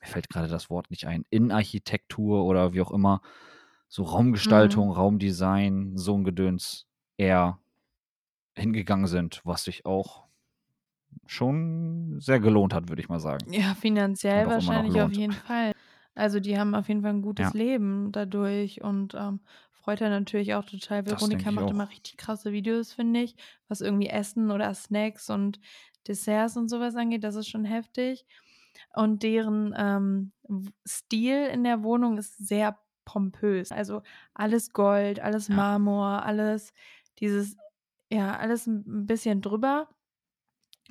[0.00, 3.22] mir fällt gerade das Wort nicht ein, Innenarchitektur oder wie auch immer,
[3.88, 4.92] so Raumgestaltung, Mhm.
[4.94, 6.86] Raumdesign, so ein Gedöns
[7.16, 7.60] eher
[8.56, 10.27] hingegangen sind, was sich auch
[11.26, 13.46] schon sehr gelohnt hat, würde ich mal sagen.
[13.46, 15.72] Ja, finanziell wahrscheinlich auf jeden Fall.
[16.14, 19.40] Also die haben auf jeden Fall ein gutes Ja, Leben dadurch und ähm,
[19.70, 21.06] freut er natürlich auch total.
[21.06, 23.36] Veronika macht immer richtig krasse Videos, finde ich,
[23.68, 25.60] was irgendwie Essen oder Snacks und
[26.08, 27.22] Desserts und sowas angeht.
[27.24, 28.26] Das ist schon heftig.
[28.94, 30.32] Und deren ähm,
[30.86, 33.70] Stil in der Wohnung ist sehr pompös.
[33.72, 34.02] Also
[34.34, 36.72] alles Gold, alles Ja, Marmor, alles
[37.20, 37.56] dieses,
[38.10, 39.88] ja, alles ein bisschen drüber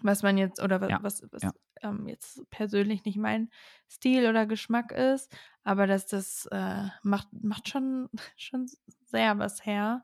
[0.01, 3.49] was man jetzt oder ja, was, was ja, ähm, jetzt persönlich nicht mein
[3.89, 8.67] Stil oder Geschmack ist, aber dass das äh, macht, macht schon, schon
[9.05, 10.03] sehr was her.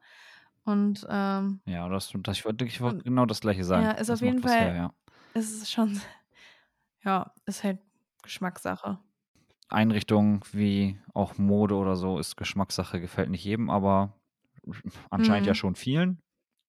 [0.66, 3.84] Und, ähm, ja, das, das, ich wollte und genau das Gleiche sagen.
[3.84, 4.94] ja, ist Das auf jeden was her, Fall, ja.
[5.34, 6.02] es ist schon,
[7.04, 7.80] ja, ist halt
[8.24, 9.00] Geschmackssache.
[9.70, 14.14] Einrichtungen wie auch Mode oder so ist Geschmackssache, gefällt nicht jedem, aber
[15.10, 15.56] anscheinend ja Mhm.
[15.56, 16.20] schon vielen.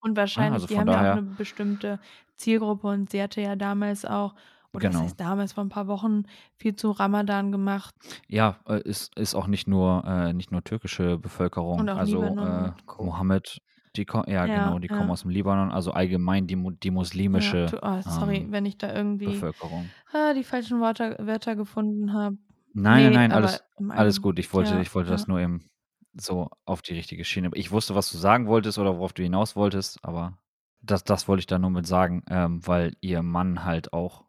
[0.05, 0.17] Und Ne?
[0.21, 1.99] wahrscheinlich, Also die von haben ja auch daher, eine bestimmte
[2.37, 4.35] Zielgruppe und sie hatte ja damals auch,
[4.73, 5.05] oder was genau.
[5.05, 6.25] heißt damals, vor ein paar Wochen
[6.57, 7.95] viel zu Ramadan gemacht
[8.29, 11.89] Ja, äh, ist, ist auch nicht nur, äh, nicht nur türkische und Bevölkerung.
[11.89, 13.05] auch Also Libanon äh, und Co.
[13.05, 13.59] Mohammed,
[13.97, 15.13] die ko ja Ja, genau, die kommen ja.
[15.13, 18.67] aus dem Libanon, also allgemein die, mu- die Ja, muslimische tu, oh, sorry, ähm, wenn
[18.67, 19.95] ich da irgendwie Bevölkerung.
[20.13, 22.37] ah, die falschen Wörter, Wörter gefunden habe.
[22.73, 24.23] Nein, nein, Nee, nein, aber alles, im alles Allgemeinen.
[24.23, 24.39] gut.
[24.39, 25.29] Ich wollte, Ja, ich wollte das ja.
[25.29, 25.71] nur eben
[26.17, 27.51] so auf die richtige Schiene.
[27.55, 30.39] Ich wusste, was du sagen wolltest oder worauf du hinaus wolltest, aber
[30.81, 34.25] das, das wollte ich da nur mit sagen, ähm, weil ihr Mann halt auch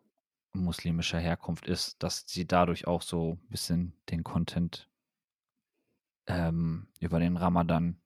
[0.54, 4.90] muslimischer Herkunft ist, dass sie dadurch auch so ein bisschen den Content
[6.28, 7.98] ähm, über den Ramadan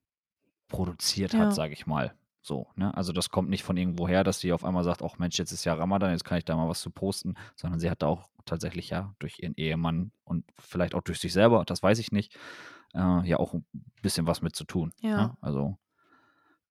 [0.67, 1.51] produziert hat, Ja.
[1.51, 2.15] sage ich mal.
[2.41, 2.95] So, ne?
[2.95, 5.51] Also das kommt nicht von irgendwo her, dass sie auf einmal sagt, ach Mensch, jetzt
[5.51, 8.07] ist ja Ramadan, jetzt kann ich da mal was zu posten, sondern sie hat da
[8.07, 12.11] auch tatsächlich ja durch ihren Ehemann und vielleicht auch durch sich selber, das weiß ich
[12.11, 12.37] nicht,
[12.93, 13.65] äh, ja auch ein
[14.01, 14.93] bisschen was mit zu tun.
[15.01, 15.17] Ja.
[15.17, 15.37] Ne?
[15.41, 15.77] Also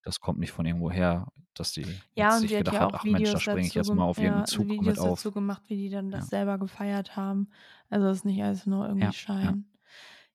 [0.04, 3.04] das kommt nicht von irgendwo her, dass sie Ja, und sich gedacht ja auch ach
[3.04, 5.18] Mensch, da Videos springe ich jetzt mal auf irgendeinen ja, Zug mit Videos auf.
[5.18, 7.50] dazu gemacht, wie die dann das Ja, selber gefeiert haben.
[7.90, 9.12] Also es ist nicht alles nur irgendwie ja.
[9.12, 9.64] Schein.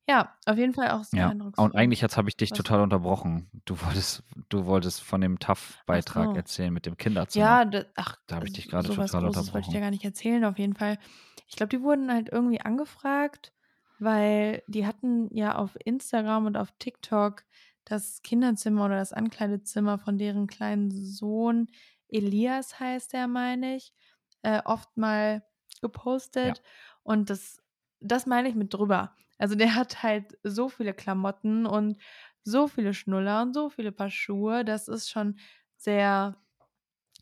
[0.07, 1.71] Ja, auf jeden Fall auch sehr Ja, und eindrucksvoll.
[1.75, 2.57] eigentlich jetzt habe ich dich Was?
[2.57, 3.49] total unterbrochen.
[3.63, 6.35] Du wolltest, du wolltest von dem TAF-Beitrag so.
[6.35, 7.45] erzählen mit dem Kinderzimmer.
[7.45, 9.79] Ja, da, ach, Da habe ich dich gerade total Großes wollte ich dir unterbrochen.
[9.79, 10.97] gar nicht erzählen, auf jeden Fall.
[11.47, 13.53] Ich glaube, die wurden halt irgendwie angefragt,
[14.03, 17.43] weil die hatten ja auf Instagram und auf TikTok
[17.85, 21.67] das Kinderzimmer oder das Ankleidezimmer von deren kleinen Sohn,
[22.07, 23.93] Elias heißt der, meine ich,
[24.43, 25.43] äh, oft mal
[25.81, 26.61] gepostet.
[27.03, 27.61] Und das,
[27.99, 29.15] das meine ich mit drüber.
[29.37, 31.97] Also der hat halt so viele Klamotten und
[32.43, 34.63] so viele Schnuller und so viele Paar Schuhe.
[34.63, 35.37] Das ist schon
[35.75, 36.37] sehr,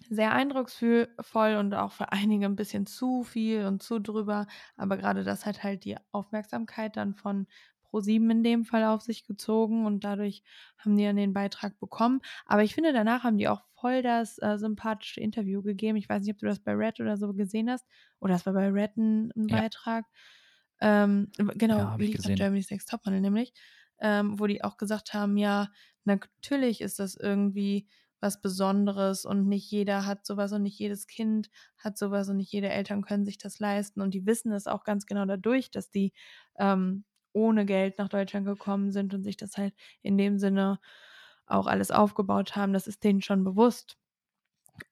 [0.09, 4.47] sehr eindrucksvoll und auch für einige ein bisschen zu viel und zu drüber.
[4.77, 7.47] Aber gerade das hat halt die Aufmerksamkeit dann von
[7.83, 10.43] ProSieben in dem Fall auf sich gezogen und dadurch
[10.77, 12.21] haben die dann den Beitrag bekommen.
[12.45, 15.97] Aber ich finde, danach haben die auch voll das äh, sympathische Interview gegeben.
[15.97, 17.85] Ich weiß nicht, ob du das bei Red oder so gesehen hast.
[18.19, 19.61] Oder das war bei Red ein, ein Ja.
[19.61, 20.05] Beitrag.
[20.79, 22.35] Ähm, genau, Ja, auf gesehen.
[22.35, 23.53] Germany's Next Topmodel nämlich,
[23.99, 25.69] ähm, wo die auch gesagt haben, ja,
[26.05, 27.87] natürlich ist das irgendwie
[28.21, 32.51] was Besonderes und nicht jeder hat sowas und nicht jedes Kind hat sowas und nicht
[32.53, 35.89] jede Eltern können sich das leisten und die wissen es auch ganz genau dadurch, dass
[35.89, 36.13] die
[36.57, 37.03] ähm,
[37.33, 40.79] ohne Geld nach Deutschland gekommen sind und sich das halt in dem Sinne
[41.47, 42.73] auch alles aufgebaut haben.
[42.73, 43.97] Das ist denen schon bewusst.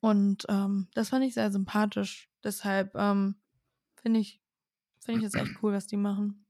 [0.01, 2.29] Und ähm, das fand ich sehr sympathisch.
[2.43, 3.35] Deshalb ähm,
[3.95, 4.41] finde ich,
[4.99, 6.45] finde ich das echt cool, was die machen.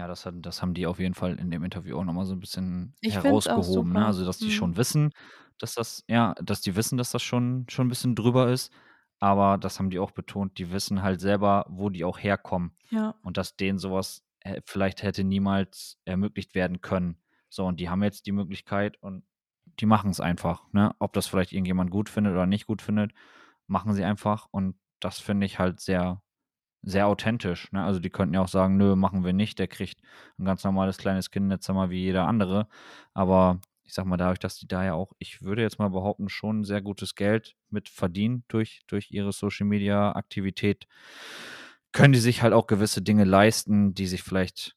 [0.00, 2.32] Ja, das, hat, das haben die auf jeden Fall in dem Interview auch nochmal so
[2.32, 3.92] ein bisschen Ich herausgehoben.
[3.92, 4.06] Ne?
[4.06, 4.50] Also, dass die Mhm.
[4.50, 5.12] schon wissen,
[5.58, 8.72] dass das, ja, dass die wissen, dass das schon, schon ein bisschen drüber ist.
[9.18, 12.72] Aber das haben die auch betont, die wissen halt selber, wo die auch herkommen.
[12.88, 13.14] Ja.
[13.22, 14.24] Und dass denen sowas
[14.64, 17.18] vielleicht hätte niemals ermöglicht werden können.
[17.50, 19.24] So, und die haben jetzt die Möglichkeit und
[19.78, 20.72] die machen es einfach.
[20.72, 20.94] Ne?
[20.98, 23.12] Ob das vielleicht irgendjemand gut findet oder nicht gut findet,
[23.66, 24.46] machen sie einfach.
[24.50, 26.22] Und das finde ich halt sehr,
[26.82, 27.70] sehr authentisch.
[27.72, 27.82] Ne?
[27.82, 29.58] Also die könnten ja auch sagen, nö, machen wir nicht.
[29.58, 30.00] Der kriegt
[30.38, 32.68] ein ganz normales kleines Kinderzimmer wie jeder andere.
[33.14, 36.28] Aber ich sag mal, dadurch, dass die da ja auch, ich würde jetzt mal behaupten,
[36.28, 40.86] schon sehr gutes Geld mit verdienen durch, durch ihre Social Media Aktivität,
[41.92, 44.76] können die sich halt auch gewisse Dinge leisten, die sich vielleicht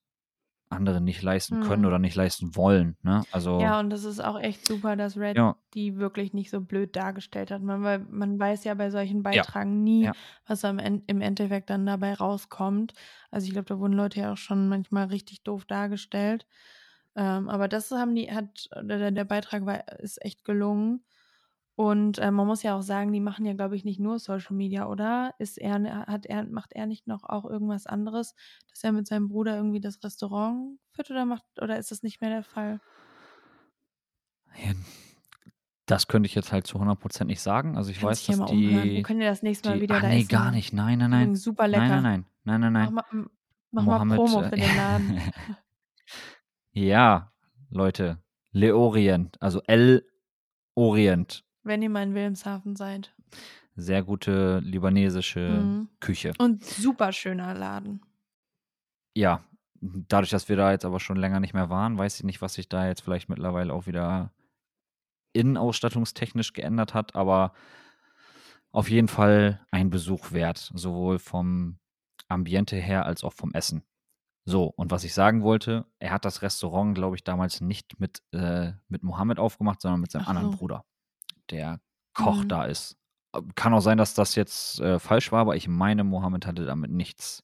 [0.73, 1.87] andere nicht leisten können Mhm.
[1.87, 2.97] oder nicht leisten wollen.
[3.03, 3.23] Ne?
[3.31, 6.61] Also Ja, und das ist auch echt super, dass Red ja, die wirklich nicht so
[6.61, 7.61] blöd dargestellt hat.
[7.61, 10.11] Man, man weiß ja bei solchen Beitragen nie, ja.
[10.45, 12.93] was am im Endeffekt dann dabei rauskommt.
[13.31, 16.45] Also ich glaube, da wurden Leute ja auch schon manchmal richtig doof dargestellt.
[17.15, 21.03] Ähm, aber das haben die, hat, der, der Beitrag war, ist echt gelungen.
[21.75, 24.55] Und äh, man muss ja auch sagen, die machen ja, glaube ich, nicht nur Social
[24.55, 25.33] Media, oder?
[25.39, 28.35] Ist er, hat er, macht er nicht noch auch irgendwas anderes,
[28.69, 32.21] dass er mit seinem Bruder irgendwie das Restaurant führt oder macht, oder ist das nicht
[32.21, 32.79] mehr der Fall?
[34.63, 34.71] Ja,
[35.87, 37.75] Das könnte ich jetzt halt zu 100% nicht sagen.
[37.75, 38.89] Also ich Kannst weiß, dich ja dass mal umhören.
[38.89, 40.73] Wir die, können ja das nächste Mal die, wieder ach da nee, essen gar nicht.
[40.73, 41.35] Nein, nein, nein.
[41.35, 42.01] Super Nein, lecker.
[42.01, 42.93] nein, nein, nein, nein, Mach nein.
[42.93, 43.29] mal, m-
[43.71, 45.33] mach mal Promo äh, für den Laden.
[46.71, 47.31] ja,
[47.69, 48.19] Leute,
[48.51, 50.05] Le Orient, also El
[50.75, 53.13] Orient, Wenn ihr mal in Wilhelmshaven seid.
[53.75, 55.89] sehr gute libanesische Mhm.
[55.99, 56.33] Küche.
[56.37, 58.01] Und super schöner Laden.
[59.15, 59.43] Ja,
[59.81, 62.53] dadurch, dass wir da jetzt aber schon länger nicht mehr waren, weiß ich nicht, was
[62.53, 64.31] sich da jetzt vielleicht mittlerweile auch wieder
[65.33, 67.53] innenausstattungstechnisch geändert hat, aber
[68.71, 71.79] auf jeden Fall ein Besuch wert, sowohl vom
[72.27, 73.83] Ambiente her als auch vom Essen.
[74.45, 78.21] So, und was ich sagen wollte, er hat das Restaurant, glaube ich, damals nicht mit,
[78.33, 80.57] äh, mit Mohammed aufgemacht, sondern mit seinem Ach anderen so.
[80.57, 80.85] Bruder,
[81.51, 81.79] der
[82.13, 82.47] Koch Mhm.
[82.47, 82.97] da ist.
[83.33, 86.65] Äh, Kann auch sein, dass das jetzt äh, falsch war, aber ich meine, Mohammed hatte
[86.65, 87.43] damit nichts,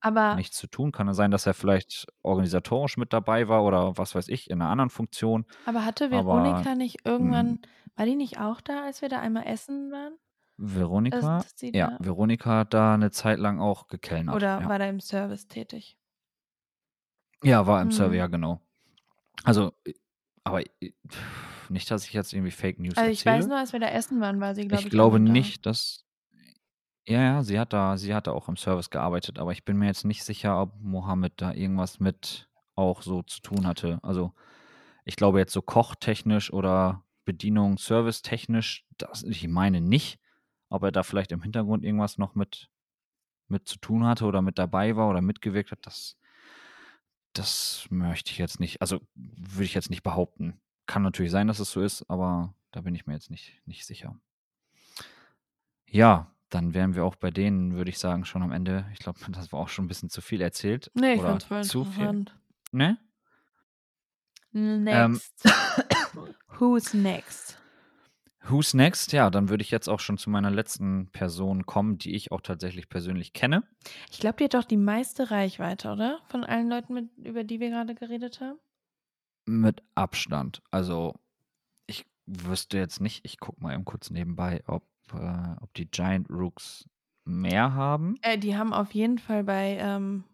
[0.00, 0.92] Aber, nichts zu tun.
[0.92, 4.60] Kann es sein, dass er vielleicht organisatorisch mit dabei war oder was weiß ich, in
[4.60, 5.46] einer anderen Funktion.
[5.64, 9.20] aber hatte Aber Veronika nicht irgendwann, mh, war die nicht auch da, als wir da
[9.20, 10.18] einmal essen waren?
[10.58, 14.36] Veronika, sie ja, da, Veronika hat da eine Zeit lang auch gekellnert.
[14.36, 15.98] oder Ja, war da im Service tätig?
[17.42, 18.14] ja war im Mhm.
[18.18, 18.60] ja, genau.
[19.44, 19.72] Also,
[20.50, 20.92] aber äh,
[21.68, 23.48] nicht, dass ich jetzt irgendwie Fake News Also ich weiß erzähle.
[23.48, 25.32] nur, als wir da essen waren, war sie, glaube Ich ich, glaube einmal da.
[25.32, 26.04] nicht, dass.
[27.06, 29.76] Ja, ja, sie hat da, sie hat da auch im Service gearbeitet, aber ich bin
[29.78, 33.98] mir jetzt nicht sicher, ob Mohammed da irgendwas mit auch so zu tun hatte.
[34.02, 34.32] Also,
[35.04, 40.20] ich glaube jetzt so kochtechnisch oder Bedienung, servicetechnisch, das, ich meine nicht,
[40.70, 42.70] ob er da vielleicht im Hintergrund irgendwas noch mit,
[43.48, 46.18] mit zu tun hatte oder mit dabei war oder mitgewirkt hat, das,
[47.32, 50.60] das möchte ich jetzt nicht, also würde ich jetzt nicht behaupten.
[50.86, 53.86] Kann natürlich sein, dass es so ist, aber da bin ich mir jetzt nicht, nicht
[53.86, 54.18] sicher.
[55.86, 58.86] Ja, dann wären wir auch bei denen, würde ich sagen, schon am Ende.
[58.92, 60.90] Ich glaube, das war auch schon ein bisschen zu viel erzählt.
[60.94, 62.26] Nee, ich fand's voll zu viel.
[62.72, 62.98] Ne?
[64.54, 65.44] Ähm, Next.
[66.58, 67.59] Who's next?
[68.48, 69.12] Who's next?
[69.12, 72.40] Ja, dann würde ich jetzt auch schon zu meiner letzten Person kommen, die ich auch
[72.40, 73.62] tatsächlich persönlich kenne.
[74.10, 76.20] Ich glaube, die hat doch die meiste Reichweite, oder?
[76.28, 78.58] Von allen Leuten, mit, über die wir gerade geredet haben.
[79.46, 80.62] Mit Abstand.
[80.70, 81.14] Also,
[81.86, 84.84] ich wüsste jetzt nicht, ich gucke mal eben kurz nebenbei, ob,
[85.14, 86.88] äh, ob die Giant Rooks
[87.24, 88.16] mehr haben.
[88.22, 90.24] Äh, die haben auf jeden Fall bei, ähm,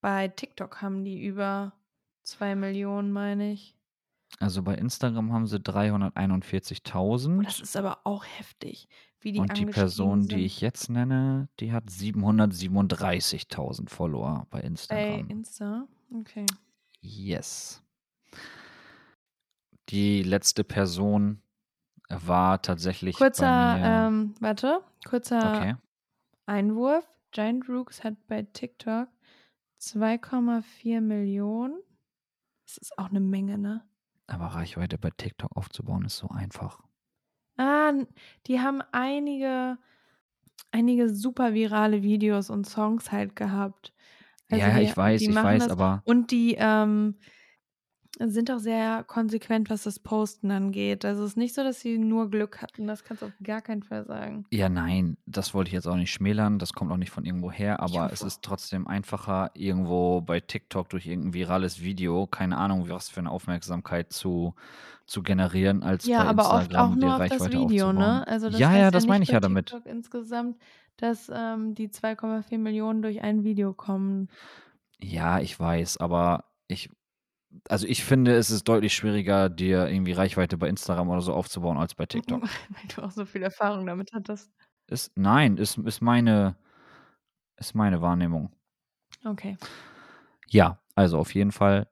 [0.00, 1.72] bei TikTok haben die über
[2.22, 3.77] 2 Millionen, meine ich.
[4.40, 5.58] Also bei Instagram haben sie
[7.36, 8.88] Oh, das 341.000 ist aber auch heftig,
[9.20, 10.44] wie die und die Person, die sind.
[10.46, 15.28] ich jetzt nenne, die hat 737.000 Follower bei Bei Instagram.
[15.28, 15.86] Insta?
[16.12, 16.58] Okay.
[17.02, 17.82] Yes.
[19.88, 21.42] Die letzte Person
[22.08, 25.76] war tatsächlich bei Kurzer, mir ähm, warte, kurzer Okay.
[26.46, 27.06] Einwurf.
[27.32, 29.08] Giant Rooks hat bei TikTok
[29.80, 31.78] 2,4 Millionen.
[32.66, 33.88] Das ist auch 'ne Menge, ne?
[34.28, 36.80] Aber Reichweite bei TikTok aufzubauen ist so einfach.
[37.56, 37.92] Ah,
[38.46, 39.78] die haben einige
[40.72, 43.94] einige super virale Videos und Songs halt gehabt.
[44.50, 47.16] Also, Ja, die ich weiß, ich weiß, das aber und die, ähm,
[48.18, 51.04] sind auch sehr konsequent, was das Posten angeht.
[51.04, 52.86] Also, es ist nicht so, dass sie nur Glück hatten.
[52.86, 54.46] Das kannst du auf gar keinen Fall sagen.
[54.52, 56.58] Ja, nein, das wollte ich jetzt auch nicht schmälern.
[56.58, 60.88] Das kommt auch nicht von irgendwoher, Ich aber es ist trotzdem einfacher, irgendwo bei TikTok
[60.88, 64.54] durch irgend 'n virales Video, keine Ahnung, was für 'ne Aufmerksamkeit zu
[65.04, 67.92] zu generieren, als Ja, bei aber oft auch Instagram nur auf das Reichweite Video, aufzubauen.
[67.92, 68.26] ne?
[68.28, 69.74] Also, das Ja, ja, ja das meine nicht ich ja damit.
[69.74, 70.58] TikTok insgesamt,
[70.96, 74.28] dass, ähm, die 2,4 Millionen durch ein Video kommen.
[75.00, 76.90] Ja, ich weiß, aber ich
[77.68, 81.78] also, ich finde, es ist deutlich schwieriger, dir irgendwie Reichweite bei Instagram oder so aufzubauen
[81.78, 82.42] als bei TikTok.
[82.68, 84.50] Weil du auch so viel Erfahrung damit hattest.
[84.86, 86.56] Ist nein, ist ist meine
[87.56, 88.52] ist meine Wahrnehmung.
[89.24, 89.56] Okay.
[90.48, 91.88] Ja, also auf jeden Fall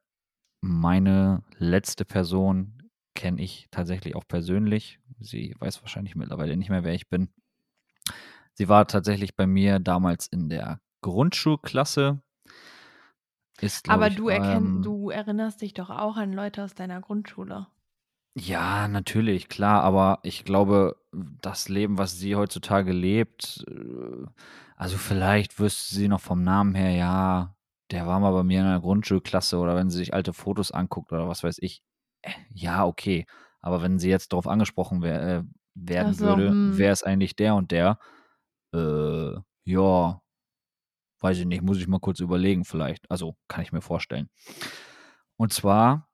[0.60, 5.00] meine letzte Person kenne ich tatsächlich auch persönlich.
[5.18, 7.28] Sie weiß wahrscheinlich mittlerweile nicht mehr, wer ich bin.
[8.54, 12.22] Sie war tatsächlich bei mir damals in der Grundschulklasse.
[13.60, 17.00] Ist, Aber ich, du erkenn ähm du erinnerst dich doch auch an Leute aus deiner
[17.00, 17.68] Grundschule?
[18.38, 24.26] Ja, natürlich, klar, aber ich glaube, das Leben, was sie heutzutage lebt äh,
[24.76, 27.56] also, vielleicht wüsste sie noch vom Namen her: „Ja,
[27.90, 31.12] der war mal bei mir in der Grundschulklasse“, oder wenn sie sich alte Fotos anguckt
[31.14, 31.82] oder was weiß ich.
[32.24, 33.26] Äh, ja, okay.
[33.60, 35.44] Aber wenn sie jetzt drauf angesprochen wär äh,
[35.74, 36.62] werden so, würde: mhm.
[36.64, 37.98] „Wer ist eigentlich der und der?“
[38.74, 39.32] Äh,
[39.64, 40.22] ja,
[41.26, 43.10] weiß ich nicht, muss ich mal kurz überlegen vielleicht.
[43.10, 44.28] Also, kann ich mir vorstellen.
[45.36, 46.08] Und zwar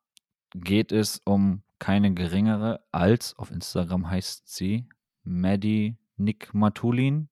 [0.55, 4.89] geht es um keine geringere als auf Instagram heißt sie
[5.23, 7.29] Maddie Nikmatulin.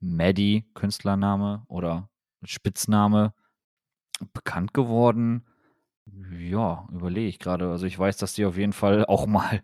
[0.00, 2.08] Maddie, Künstlername oder
[2.44, 3.34] Spitzname.
[4.32, 5.44] Bekannt geworden
[6.38, 7.70] ja, überlege ich grade.
[7.70, 9.60] Also, ich weiß, dass sie auf jeden Fall auch mal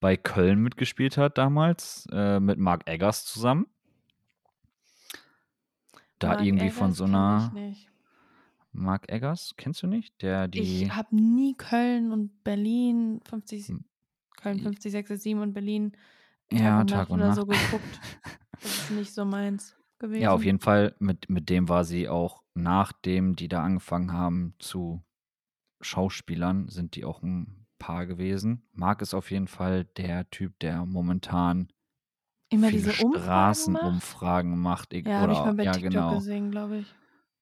[0.00, 3.66] bei Köln mitgespielt hat damals, äh, mit Marc Eggers zusammen.
[6.22, 7.92] Da Marc irgendwie von Eggers so kenne ich 'ner nicht.
[8.74, 10.22] Marc Eggers, kennst du nicht?
[10.22, 13.78] Der Ich die habe nie Köln und Berlin 50 Hm.
[14.36, 15.92] Köln I 50, 6, 7 und Berlin
[16.54, 17.32] Tag Ja, und Tag Nacht und oder Nacht.
[17.32, 18.02] so geguckt.
[18.62, 20.20] Das ist nicht so meins gewesen.
[20.20, 24.54] Ja, auf jeden Fall, mit mit dem war sie auch nachdem die da angefangen haben
[24.58, 25.02] zu
[25.80, 28.68] Schauspielern, sind die auch 'n Paar gewesen.
[28.72, 31.68] Marc ist auf jeden Fall der Typ, der momentan
[32.52, 33.82] Immer viele diese Umfragen macht?
[33.82, 36.14] Straßenumfragen macht, eg Ja, habe ich mal bei ja, TikTok genau.
[36.18, 36.94] gesehen, glaube ich.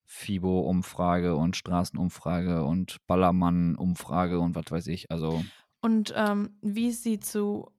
[0.07, 5.45] FIBO-Umfrage und Straßenumfrage und Ballermann-Umfrage und was weiß ich, also
[5.83, 7.71] Und, ähm, wie ist sie zu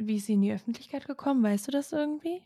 [0.00, 1.42] wie ist sie in die Öffentlichkeit gekommen?
[1.42, 2.42] Weißt du das irgendwie?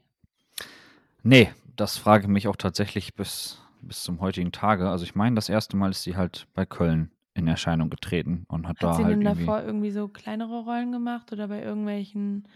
[1.22, 4.88] Ne, das frage ich mich auch tatsächlich bis bis zum heutigen Tage.
[4.90, 5.76] Also, ich meine, das 1.
[5.76, 9.18] Mal ist sie halt bei Köln in Erscheinung getreten und hat Hat da sie halt
[9.20, 12.48] denn irgendwie davor irgendwie so kleinere Rollen gemacht oder bei irgendwelchen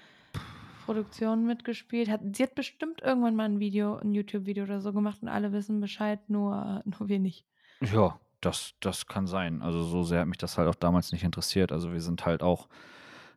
[0.86, 2.08] Produktionen mitgespielt?
[2.10, 5.52] Hat sie hat bestimmt irgendwann mal 'n Video 'n YouTube-Video oder so gemacht und alle
[5.52, 7.46] wissen Bescheid, nur nur wir nicht.
[7.82, 9.62] Ja, das das kann sein.
[9.62, 11.72] Also, so sehr hat mich das halt auch damals nicht interessiert.
[11.72, 12.68] Also, wir sind halt auch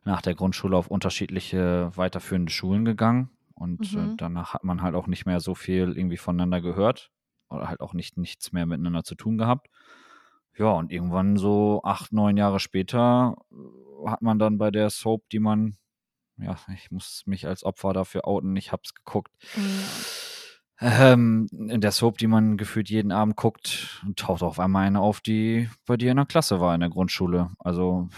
[0.04, 4.18] nach der Grundschule auf unterschiedliche weiterführende Schulen gegangen und, äh, Mhm.
[4.18, 7.12] danach hat man halt auch nicht mehr so viel irgendwie voneinander gehört
[7.50, 9.68] oder halt auch nicht nichts mehr miteinander zu tun gehabt.
[10.56, 15.28] Ja, und irgendwann so 8, 9 Jahre später, äh, hat man dann bei der Soap,
[15.30, 15.76] die man
[16.42, 19.30] ja, ich muss mich als Opfer dafür outen, ich habe es geguckt.
[19.56, 19.62] Ja.
[21.12, 25.20] Ähm, in der Soap, die man gefühlt jeden Abend guckt, taucht auf einmal eine auf,
[25.20, 27.50] die bei dir in der Klasse war in der Grundschule.
[27.58, 28.08] Also,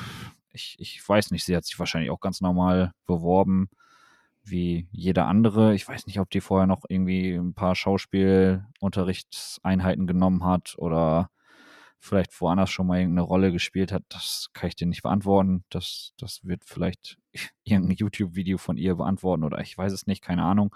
[0.52, 3.68] ich ich weiß nicht, sie hat sich wahrscheinlich auch ganz normal beworben
[4.44, 5.74] wie jeder andere.
[5.74, 11.30] Ich weiß nicht, ob die vorher noch irgendwie 'n paar Schauspielunterrichtseinheiten genommen hat oder
[12.02, 14.04] vielleicht woanders schon mal irgend 'ne Rolle gespielt hat.
[14.10, 15.64] Das kann ich dir nicht beantworten.
[15.70, 17.18] Das das wird vielleicht
[17.64, 20.74] irgend 'n YouTube-Video von ihr beantworten oder ich weiß es nicht, keine Ahnung.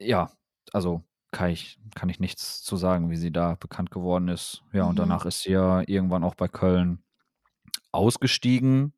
[0.00, 0.30] Ja,
[0.72, 4.62] also, kann ich, kann ich nichts zu sagen, wie sie da bekannt geworden ist.
[4.72, 4.98] Ja, und Mhm.
[4.98, 7.04] danach ist sie ja irgendwann auch bei Köln
[7.92, 8.94] ausgestiegen,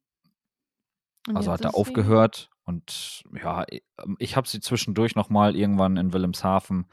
[1.29, 5.97] Und also hat er aufgehört und ja, i- ähm, ich habe sie zwischendurch nochmal irgendwann
[5.97, 6.87] in Wilhelmshaven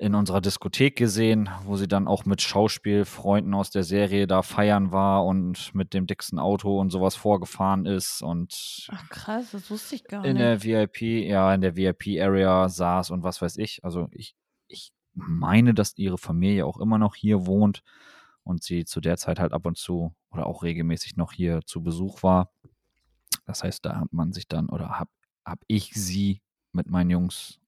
[0.00, 4.92] in unserer Diskothek gesehen, wo sie dann auch mit Schauspielfreunden aus der Serie da feiern
[4.92, 9.96] war und mit dem dicksten Auto und sowas vorgefahren ist und Ach krass, das wusste
[9.96, 10.42] ich gar in nicht.
[10.42, 13.84] der VIP, ja, in der VIP-Area saß und was weiß ich.
[13.84, 14.34] Also ich,
[14.68, 17.82] ich meine, dass ihre Familie auch immer noch hier wohnt
[18.42, 21.82] und sie zu der Zeit halt ab und zu oder auch regelmäßig noch hier zu
[21.82, 22.50] Besuch war.
[23.44, 25.10] Das heißt, da hat man sich dann oder hab,
[25.44, 26.40] hab ich sie
[26.72, 27.60] mit meinen Jungs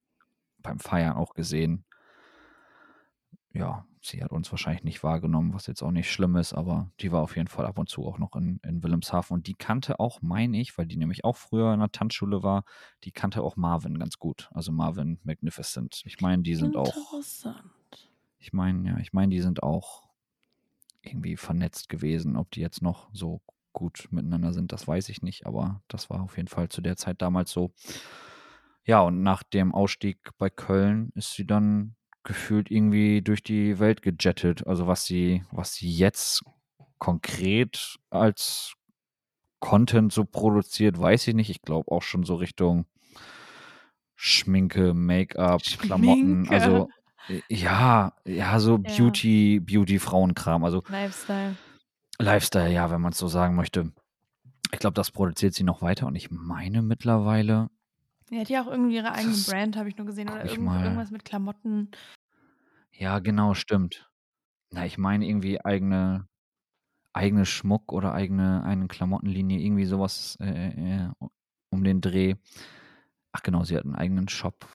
[0.62, 1.84] beim Feiern auch gesehen.
[3.54, 7.12] Ja, sie hat uns wahrscheinlich nicht wahrgenommen, was jetzt auch nicht schlimm ist, aber die
[7.12, 10.00] war auf jeden Fall ab und zu auch noch in, in Wilhelmshaven und die kannte
[10.00, 12.64] auch, meine ich, weil die nämlich auch früher in der Tanzschule war,
[13.04, 14.48] die kannte auch Marvin ganz gut.
[14.52, 16.02] Also Marvin Magnificent.
[16.06, 16.94] Ich meine, die sind auch,
[18.38, 20.02] ich meine, ja, ich meine, die sind auch
[21.02, 22.36] irgendwie vernetzt gewesen.
[22.36, 23.42] Ob die jetzt noch so
[23.72, 26.96] gut miteinander sind, das weiß ich nicht, aber das war auf jeden Fall zu der
[26.96, 27.72] Zeit damals so.
[28.84, 31.94] Ja, und nach dem Ausstieg bei Köln ist sie dann
[32.24, 34.66] gefühlt irgendwie durch die Welt gejettet.
[34.66, 36.44] Also was sie, was sie jetzt
[36.98, 38.74] konkret als
[39.60, 41.50] Content so produziert, weiß ich nicht.
[41.50, 42.86] Ich glaube auch schon so Richtung
[44.14, 46.48] Schminke, Make-up, Klamotten.
[46.48, 46.88] Also
[47.28, 48.96] äh, ja, ja, so Ja.
[48.96, 50.64] Beauty, Beauty-Frauenkram.
[50.64, 51.56] Also Lifestyle.
[52.18, 53.92] Lifestyle, ja, wenn man es so sagen möchte.
[54.72, 57.68] Ich glaube, das produziert sie noch weiter und ich meine mittlerweile,
[58.32, 60.28] Die hat ja auch irgendwie ihre eigene Das Brand, habe ich nur gesehen.
[60.30, 61.90] Oder irgend, irgendwas mit Klamotten.
[62.92, 64.10] ja, genau, stimmt.
[64.70, 66.26] Na, ich meine irgendwie eigene,
[67.12, 70.68] eigene Schmuck oder eigene, eine Klamottenlinie, irgendwie sowas äh,
[71.04, 71.10] äh,
[71.68, 72.36] um den Dreh.
[73.32, 74.66] Ach genau, sie hat einen eigenen Shop.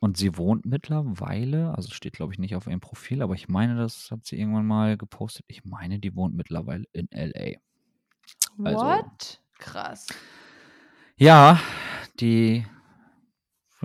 [0.00, 3.76] Und sie wohnt mittlerweile, also steht glaube ich nicht auf ihrem Profil, aber ich meine,
[3.76, 5.44] das hat sie irgendwann mal gepostet.
[5.48, 7.58] Ich meine, die wohnt mittlerweile in LA.
[8.64, 9.40] Also- What?
[9.58, 10.08] Krass.
[11.16, 11.60] Ja,
[12.18, 12.66] die,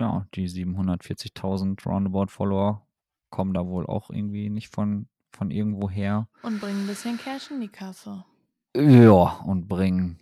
[0.00, 2.86] ja, die 740.000 Roundabout Follower
[3.30, 6.28] kommen da wohl auch irgendwie nicht von, von irgendwo her.
[6.42, 8.24] Und bringen ein bisschen Cash in die Kasse.
[8.76, 10.18] Ja, und bringen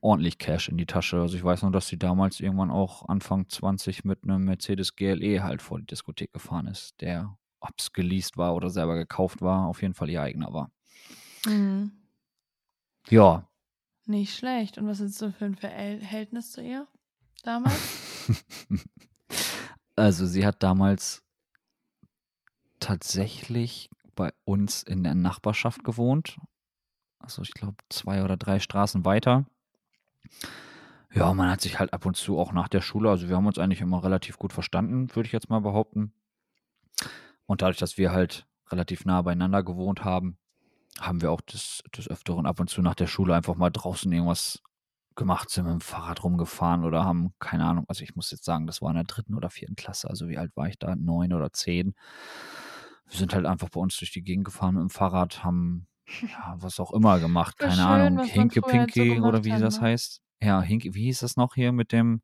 [0.00, 1.20] ordentlich Cash in die Tasche.
[1.20, 5.42] Also ich weiß noch, dass sie damals irgendwann auch Anfang 20 mit einem Mercedes GLE
[5.42, 9.66] halt vor die Diskothek gefahren ist, der, ob es geleast war oder selber gekauft war,
[9.66, 10.70] auf jeden Fall ihr eigener war.
[11.46, 11.92] Mhm.
[13.08, 13.48] Ja,
[14.06, 14.78] Nicht schlecht.
[14.78, 16.86] Und was ist so für ein Verhältnis zu ihr
[17.44, 18.00] damals?
[19.96, 21.22] also sie hat damals
[22.80, 26.38] tatsächlich bei uns in der Nachbarschaft gewohnt.
[27.18, 29.46] Also ich glaube zwei oder drei Straßen weiter.
[31.14, 33.46] Ja, man hat sich halt ab und zu auch nach der Schule, also wir haben
[33.46, 36.12] uns eigentlich immer relativ gut verstanden, würde ich jetzt mal behaupten.
[37.46, 40.38] Und dadurch, dass wir halt relativ nah beieinander gewohnt haben,
[40.98, 44.10] haben wir auch des, des Öfteren ab und zu nach der Schule einfach mal draußen
[44.10, 44.62] irgendwas
[45.16, 48.66] gemacht, sind mit dem Fahrrad rumgefahren oder haben, keine Ahnung, also ich muss jetzt sagen,
[48.66, 50.94] das war in der dritten oder vierten Klasse, also wie alt war ich da?
[50.96, 51.94] Neun oder zehn.
[53.08, 55.86] Wir sind halt einfach bei uns durch die Gegend gefahren mit dem Fahrrad, haben
[56.20, 59.62] ja, was auch immer gemacht, keine schön, Ahnung, Hinke halt so Pinky oder wie hat,
[59.62, 59.88] das ne?
[59.88, 60.20] heißt.
[60.42, 62.22] Ja, Hinke, wie hieß das noch hier mit dem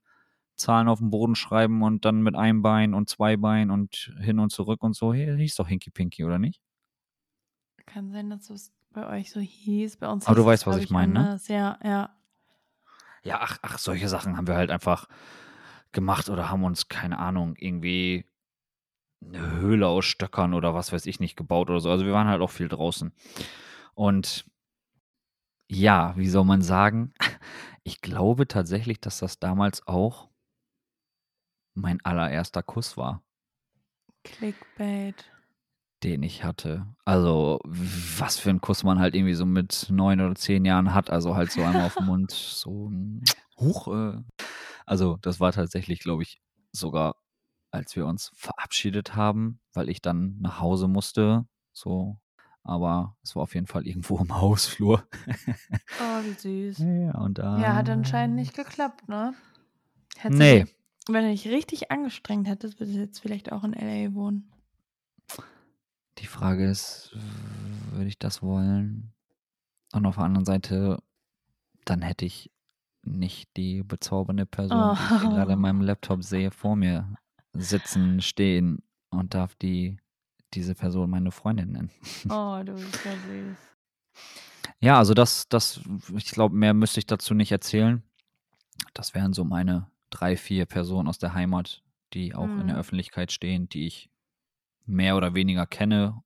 [0.57, 4.41] Zahlen auf den Boden schreiben und dann mit einem Bein und zwei Beinen und hin
[4.41, 5.15] und zurück und so.
[5.15, 6.61] Hier hieß doch Hinky Pinky, oder nicht?
[7.87, 9.97] Kann sein, dass es bei euch so hieß.
[9.99, 11.41] Bei uns Aber du weißt, was ich meine, ne?
[11.47, 12.11] Ja, ja.
[13.23, 15.09] Ja, ach, ach, solche Sachen haben wir halt einfach
[15.93, 18.25] gemacht oder haben uns, keine Ahnung, irgendwie
[19.25, 21.91] eine Höhle aus Stöckern oder was weiß ich nicht gebaut oder so.
[21.91, 23.13] Also wir waren halt auch viel draußen.
[23.95, 24.47] Und
[25.71, 27.13] ja, wie soll man sagen?
[27.85, 30.29] Ich glaube tatsächlich, dass das damals auch
[31.73, 33.23] mein allererster Kuss war,
[34.25, 35.25] Clickbait.
[36.03, 36.87] Den ich hatte.
[37.05, 41.11] Also, was für ein Kuss man halt irgendwie so mit neun oder zehn Jahren hat.
[41.11, 43.25] Also halt so einmal auf den Mund, so ein
[43.59, 43.89] Huch.
[43.89, 44.23] Äh.
[44.87, 46.41] Also, das war tatsächlich, glaube ich,
[46.73, 47.17] sogar,
[47.71, 51.47] als wir uns verabschiedet haben, weil ich dann nach Hause musste.
[51.73, 52.19] So,
[52.63, 55.07] aber es war auf jeden Fall irgendwo im Hausflur.
[56.01, 56.79] Oh, wie süß.
[57.13, 57.59] ja, und da.
[57.61, 59.35] Ja, hat anscheinend nicht geklappt, ne?
[60.17, 60.67] Hättest Nee.
[61.07, 64.13] Du, wenn du dich richtig angestrengt hättest, würdest du jetzt vielleicht auch in L.A.
[64.15, 64.51] wohnen.
[66.19, 67.11] Die Frage ist,
[67.93, 69.13] würde ich das wollen?
[69.93, 71.03] Und auf der anderen Seite,
[71.85, 72.51] dann hätte ich
[73.05, 75.63] nicht die bezaubernde Person, die ich gerade in Oh.
[75.63, 77.17] meinem Laptop sehe, vor mir
[77.55, 79.97] sitzen, stehen und darf die
[80.55, 81.91] diese Person meine Freundin nennen.
[82.31, 83.59] Oh, du bist ja süß.
[84.81, 85.81] Ja, also das, das,
[86.15, 88.03] ich glaube, mehr müsste ich dazu nicht erzählen.
[88.95, 91.83] Das wären so meine drei, vier Personen aus der Heimat,
[92.15, 92.81] die auch in der Mhm.
[92.81, 94.11] Öffentlichkeit stehen, die ich
[94.89, 96.23] mehr oder weniger kenne.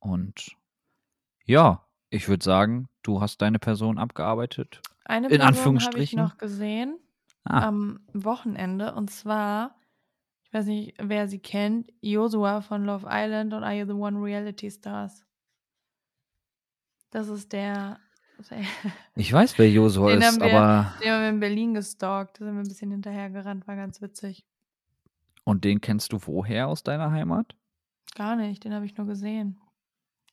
[0.00, 0.56] Und
[1.44, 4.80] ja, ich würde sagen, du hast deine Person abgearbeitet.
[5.04, 6.98] Eine In Person habe ich noch gesehen
[7.44, 9.74] Ah, am Wochenende und zwar,
[10.44, 14.22] ich weiß nicht, wer sie kennt, Joshua von Love Island und Are You the One
[14.22, 15.24] Reality Stars.
[17.10, 17.98] Das ist der,
[19.16, 22.40] ich weiß, wer Josua Den ist, wir- aber den haben wir in Berlin gestalkt.
[22.40, 24.46] Da sind wir ein bisschen hinterhergerannt, war ganz witzig.
[25.44, 27.56] und den kennst du woher aus deiner Heimat?
[28.14, 29.60] Gar nicht, den habe ich nur gesehen.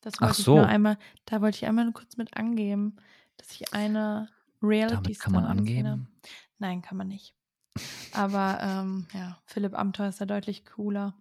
[0.02, 0.56] Das Ach wollte ich so.
[0.56, 2.96] nur einmal, da wollte ich einmal nur kurz mit angeben,
[3.38, 4.30] dass ich eine
[4.62, 5.94] Reality Damit kann man gesehen habe.
[5.94, 6.08] angeben.
[6.60, 7.34] Nein, kann man nicht.
[8.14, 11.14] Aber ähm, ja, Philipp Amthor ist da deutlich cooler.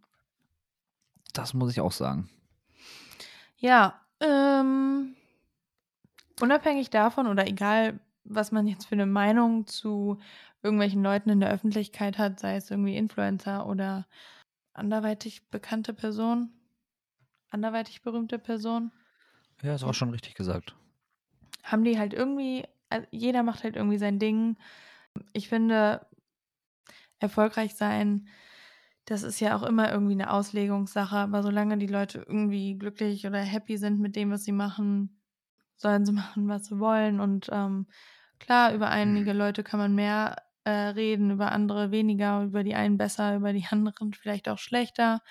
[1.35, 2.31] Das muss ich auch sagen.
[3.59, 5.15] Ja, ähm,
[6.41, 10.19] unabhängig davon oder egal, was man jetzt für eine Meinung zu
[10.63, 14.07] irgendwelchen Leuten in der Öffentlichkeit hat, sei es irgendwie Influencer oder
[14.77, 16.53] anderweitig bekannte Person,
[17.51, 18.93] anderweitig berühmte Person,
[19.63, 20.77] Ja, ist auch schon richtig gesagt.
[21.63, 24.57] haben die halt irgendwie, also jeder macht halt irgendwie sein Ding.
[25.33, 26.07] Ich finde,
[27.19, 28.29] erfolgreich sein,
[29.05, 33.39] das ist ja auch immer irgendwie eine Auslegungssache, aber solange die Leute irgendwie glücklich oder
[33.39, 35.21] happy sind mit dem, was sie machen,
[35.77, 37.21] sollen sie machen, was sie wollen.
[37.21, 37.87] Und ähm,
[38.39, 40.37] klar, über einige Leute kann man mehr
[40.67, 45.23] äh, reden, über andere weniger, über die einen besser, über die anderen vielleicht auch schlechter.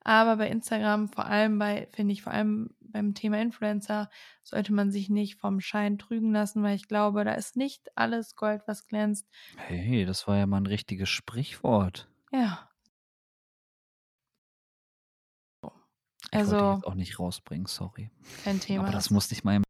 [0.00, 4.10] Aber bei Instagram, vor allem bei, finde ich, vor allem beim Thema Influencer,
[4.42, 8.36] sollte man sich nicht vom Schein trügen lassen, weil ich glaube, da ist nicht alles
[8.36, 9.26] Gold, was glänzt.
[9.56, 12.08] Hey, das war ja mal ein richtiges Sprichwort.
[12.30, 12.68] Ja.
[15.62, 18.10] Ich wollte Also, jetzt auch nicht rausbringen, sorry.
[18.42, 18.84] kein Thema.
[18.84, 19.56] Aber das musste ich mal.
[19.56, 19.62] im-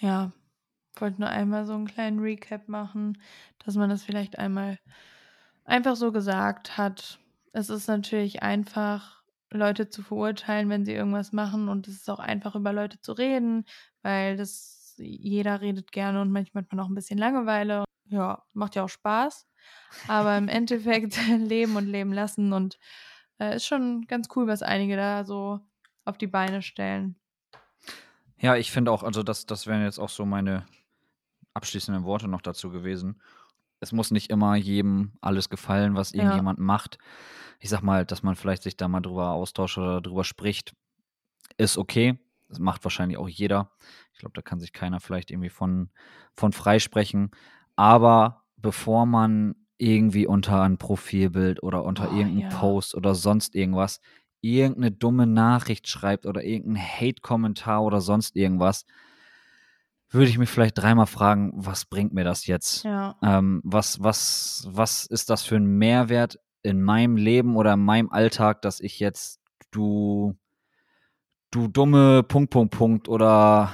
[0.00, 0.32] Ja,
[1.00, 3.18] wollte nur einmal so einen kleinen Recap machen,
[3.64, 4.78] dass man das vielleicht einmal
[5.64, 7.18] einfach so gesagt hat.
[7.52, 9.18] Es ist natürlich einfach,
[9.50, 13.12] Leute zu verurteilen, wenn sie irgendwas machen und es ist auch einfach über Leute zu
[13.12, 13.64] reden,
[14.02, 17.84] weil das jeder redet gerne und manchmal hat man auch ein bisschen Langeweile.
[18.10, 19.46] Ja, macht ja auch Spaß.
[20.08, 22.78] Aber im Endeffekt leben und leben lassen und
[23.38, 25.60] äh, ist schon ganz cool, was einige da so
[26.04, 27.16] auf die Beine stellen.
[28.38, 30.64] Ja, ich finde auch, also das, das wären jetzt auch so meine
[31.58, 33.20] abschließenden Worte noch dazu gewesen.
[33.80, 36.20] Es muss nicht immer jedem alles gefallen, was Ja.
[36.22, 36.98] irgendjemand macht.
[37.60, 40.74] Ich sag mal, dass man vielleicht sich da mal drüber austauscht oder drüber spricht,
[41.56, 42.18] ist okay.
[42.48, 43.72] Das macht wahrscheinlich auch jeder.
[44.12, 45.90] Ich glaube, da kann sich keiner vielleicht irgendwie von,
[46.34, 47.30] von freisprechen.
[47.76, 52.48] Aber bevor man irgendwie unter ein Profilbild oder unter Oh, irgendeinen ja.
[52.48, 54.00] Post oder sonst irgendwas
[54.40, 58.84] irgendeine dumme Nachricht schreibt oder irgendeinen Hate-Kommentar oder sonst irgendwas,
[60.10, 62.84] würde ich mich vielleicht dreimal fragen, was bringt mir das jetzt?
[62.84, 63.16] Ja.
[63.22, 68.10] Ähm, was, was, was ist das für ein Mehrwert in meinem Leben oder in meinem
[68.10, 69.40] Alltag, dass ich jetzt
[69.70, 70.34] du,
[71.50, 73.72] du dumme Punkt, Punkt, Punkt oder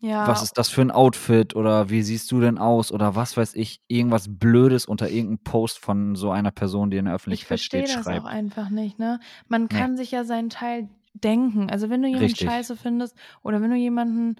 [0.00, 0.26] Ja.
[0.26, 3.54] was ist das für ein Outfit oder wie siehst du denn aus oder was weiß
[3.54, 7.48] ich, irgendwas Blödes unter irgendeinem Post von so einer Person, die in der Ich Öffentlichkeit
[7.48, 8.26] verstehe steht, das schreibt.
[8.26, 9.20] auch einfach nicht, ne?
[9.48, 9.78] Man Nee.
[9.78, 11.70] kann sich ja seinen Teil denken.
[11.70, 12.48] Also wenn du jemanden Richtig.
[12.48, 14.36] scheiße findest oder wenn du jemanden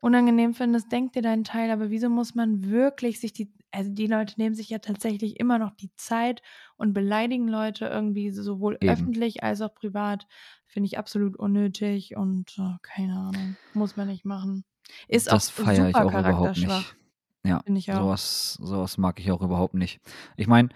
[0.00, 1.70] unangenehm findest, denk dir deinen Teil.
[1.70, 5.58] Aber wieso muss man wirklich sich die, also die Leute nehmen sich ja tatsächlich immer
[5.58, 6.42] noch die Zeit
[6.76, 8.90] und beleidigen Leute irgendwie sowohl Eben.
[8.90, 10.26] öffentlich als auch privat.
[10.66, 14.64] Finde ich absolut unnötig und äh, keine Ahnung, muss man nicht machen.
[15.08, 16.96] Ist das auch feiere ich auch überhaupt nicht.
[17.44, 20.00] Ja, sowas, sowas mag ich auch überhaupt nicht.
[20.36, 20.68] Ich meine,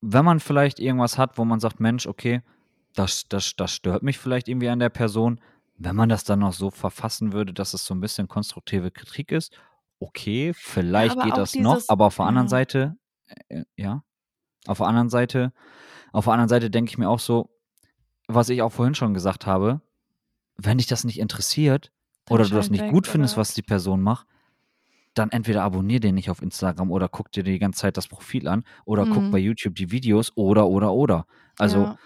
[0.00, 2.42] wenn man vielleicht irgendwas hat, wo man sagt, Mensch, okay,
[2.94, 5.40] das, das, das stört mich vielleicht irgendwie an der Person,
[5.84, 9.32] wenn man das dann noch so verfassen würde, dass es so ein bisschen konstruktive Kritik
[9.32, 9.52] ist,
[10.00, 12.50] okay, vielleicht aber geht das noch, dieses- aber auf der anderen ja.
[12.50, 12.96] Seite,
[13.48, 14.02] äh, ja,
[14.66, 15.52] auf der anderen Seite,
[16.12, 17.50] auf der anderen Seite denke ich mir auch so,
[18.28, 19.80] was ich auch vorhin schon gesagt habe,
[20.56, 21.92] wenn dich das nicht interessiert
[22.26, 23.54] Dann oder du das nicht gut oder findest, was was?
[23.54, 24.26] die Person macht,
[25.14, 28.48] dann entweder abonnier den nicht auf Instagram oder guck dir die ganze Zeit das Profil
[28.48, 29.30] an oder guck Mhm.
[29.30, 31.26] bei YouTube die Videos oder oder oder.
[31.58, 31.98] Also Ja.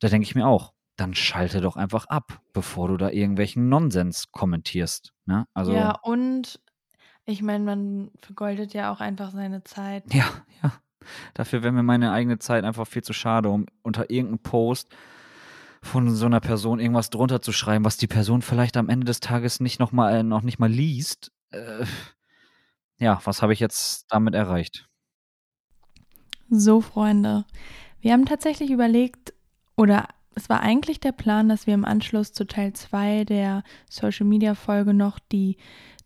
[0.00, 4.30] da denke ich mir auch, dann schalte doch einfach ab, bevor du da irgendwelchen Nonsens
[4.32, 5.14] kommentierst.
[5.26, 5.46] Ne?
[5.54, 6.60] Also ja, ja, und
[7.24, 10.12] ich meine, man vergoldet ja auch einfach seine Zeit.
[10.12, 10.26] ja,
[11.34, 14.94] Dafür wäre mir meine eigene Zeit einfach viel zu schade, um unter irgendeinem Post
[15.82, 19.20] von so einer Person irgendwas drunter zu schreiben, was die Person vielleicht am Ende des
[19.20, 21.32] Tages nicht noch mal, äh, noch nicht mal liest.
[21.50, 21.84] Äh,
[22.98, 24.88] ja, was habe ich jetzt damit erreicht?
[26.50, 27.44] So, Freunde,
[28.00, 29.34] wir haben tatsächlich überlegt,
[29.76, 30.08] oder
[30.38, 34.54] es war eigentlich der Plan, dass wir im Anschluss zu Teil 2 der Social Media
[34.54, 35.56] Folge noch die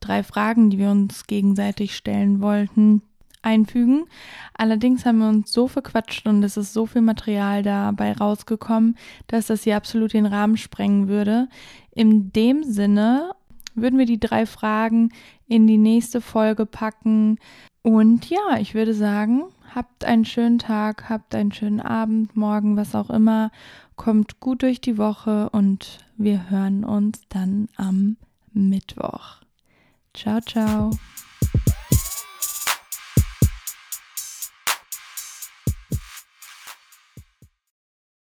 [0.00, 3.02] drei Fragen, die wir uns gegenseitig stellen wollten,
[3.42, 4.06] einfügen.
[4.54, 8.96] Allerdings haben wir uns so verquatscht und es ist so viel Material dabei rausgekommen,
[9.26, 11.48] dass das hier absolut den Rahmen sprengen würde.
[11.94, 13.32] In dem Sinne
[13.74, 15.10] würden wir die drei Fragen
[15.46, 17.38] in die nächste Folge packen.
[17.82, 19.44] Und ja, ich würde sagen,
[19.74, 23.51] habt einen schönen Tag, habt einen schönen Abend, morgen, was auch immer.
[23.97, 28.16] Kommt gut durch die Woche und wir hören uns dann am
[28.53, 29.36] Mittwoch.
[30.15, 30.90] Ciao, ciao.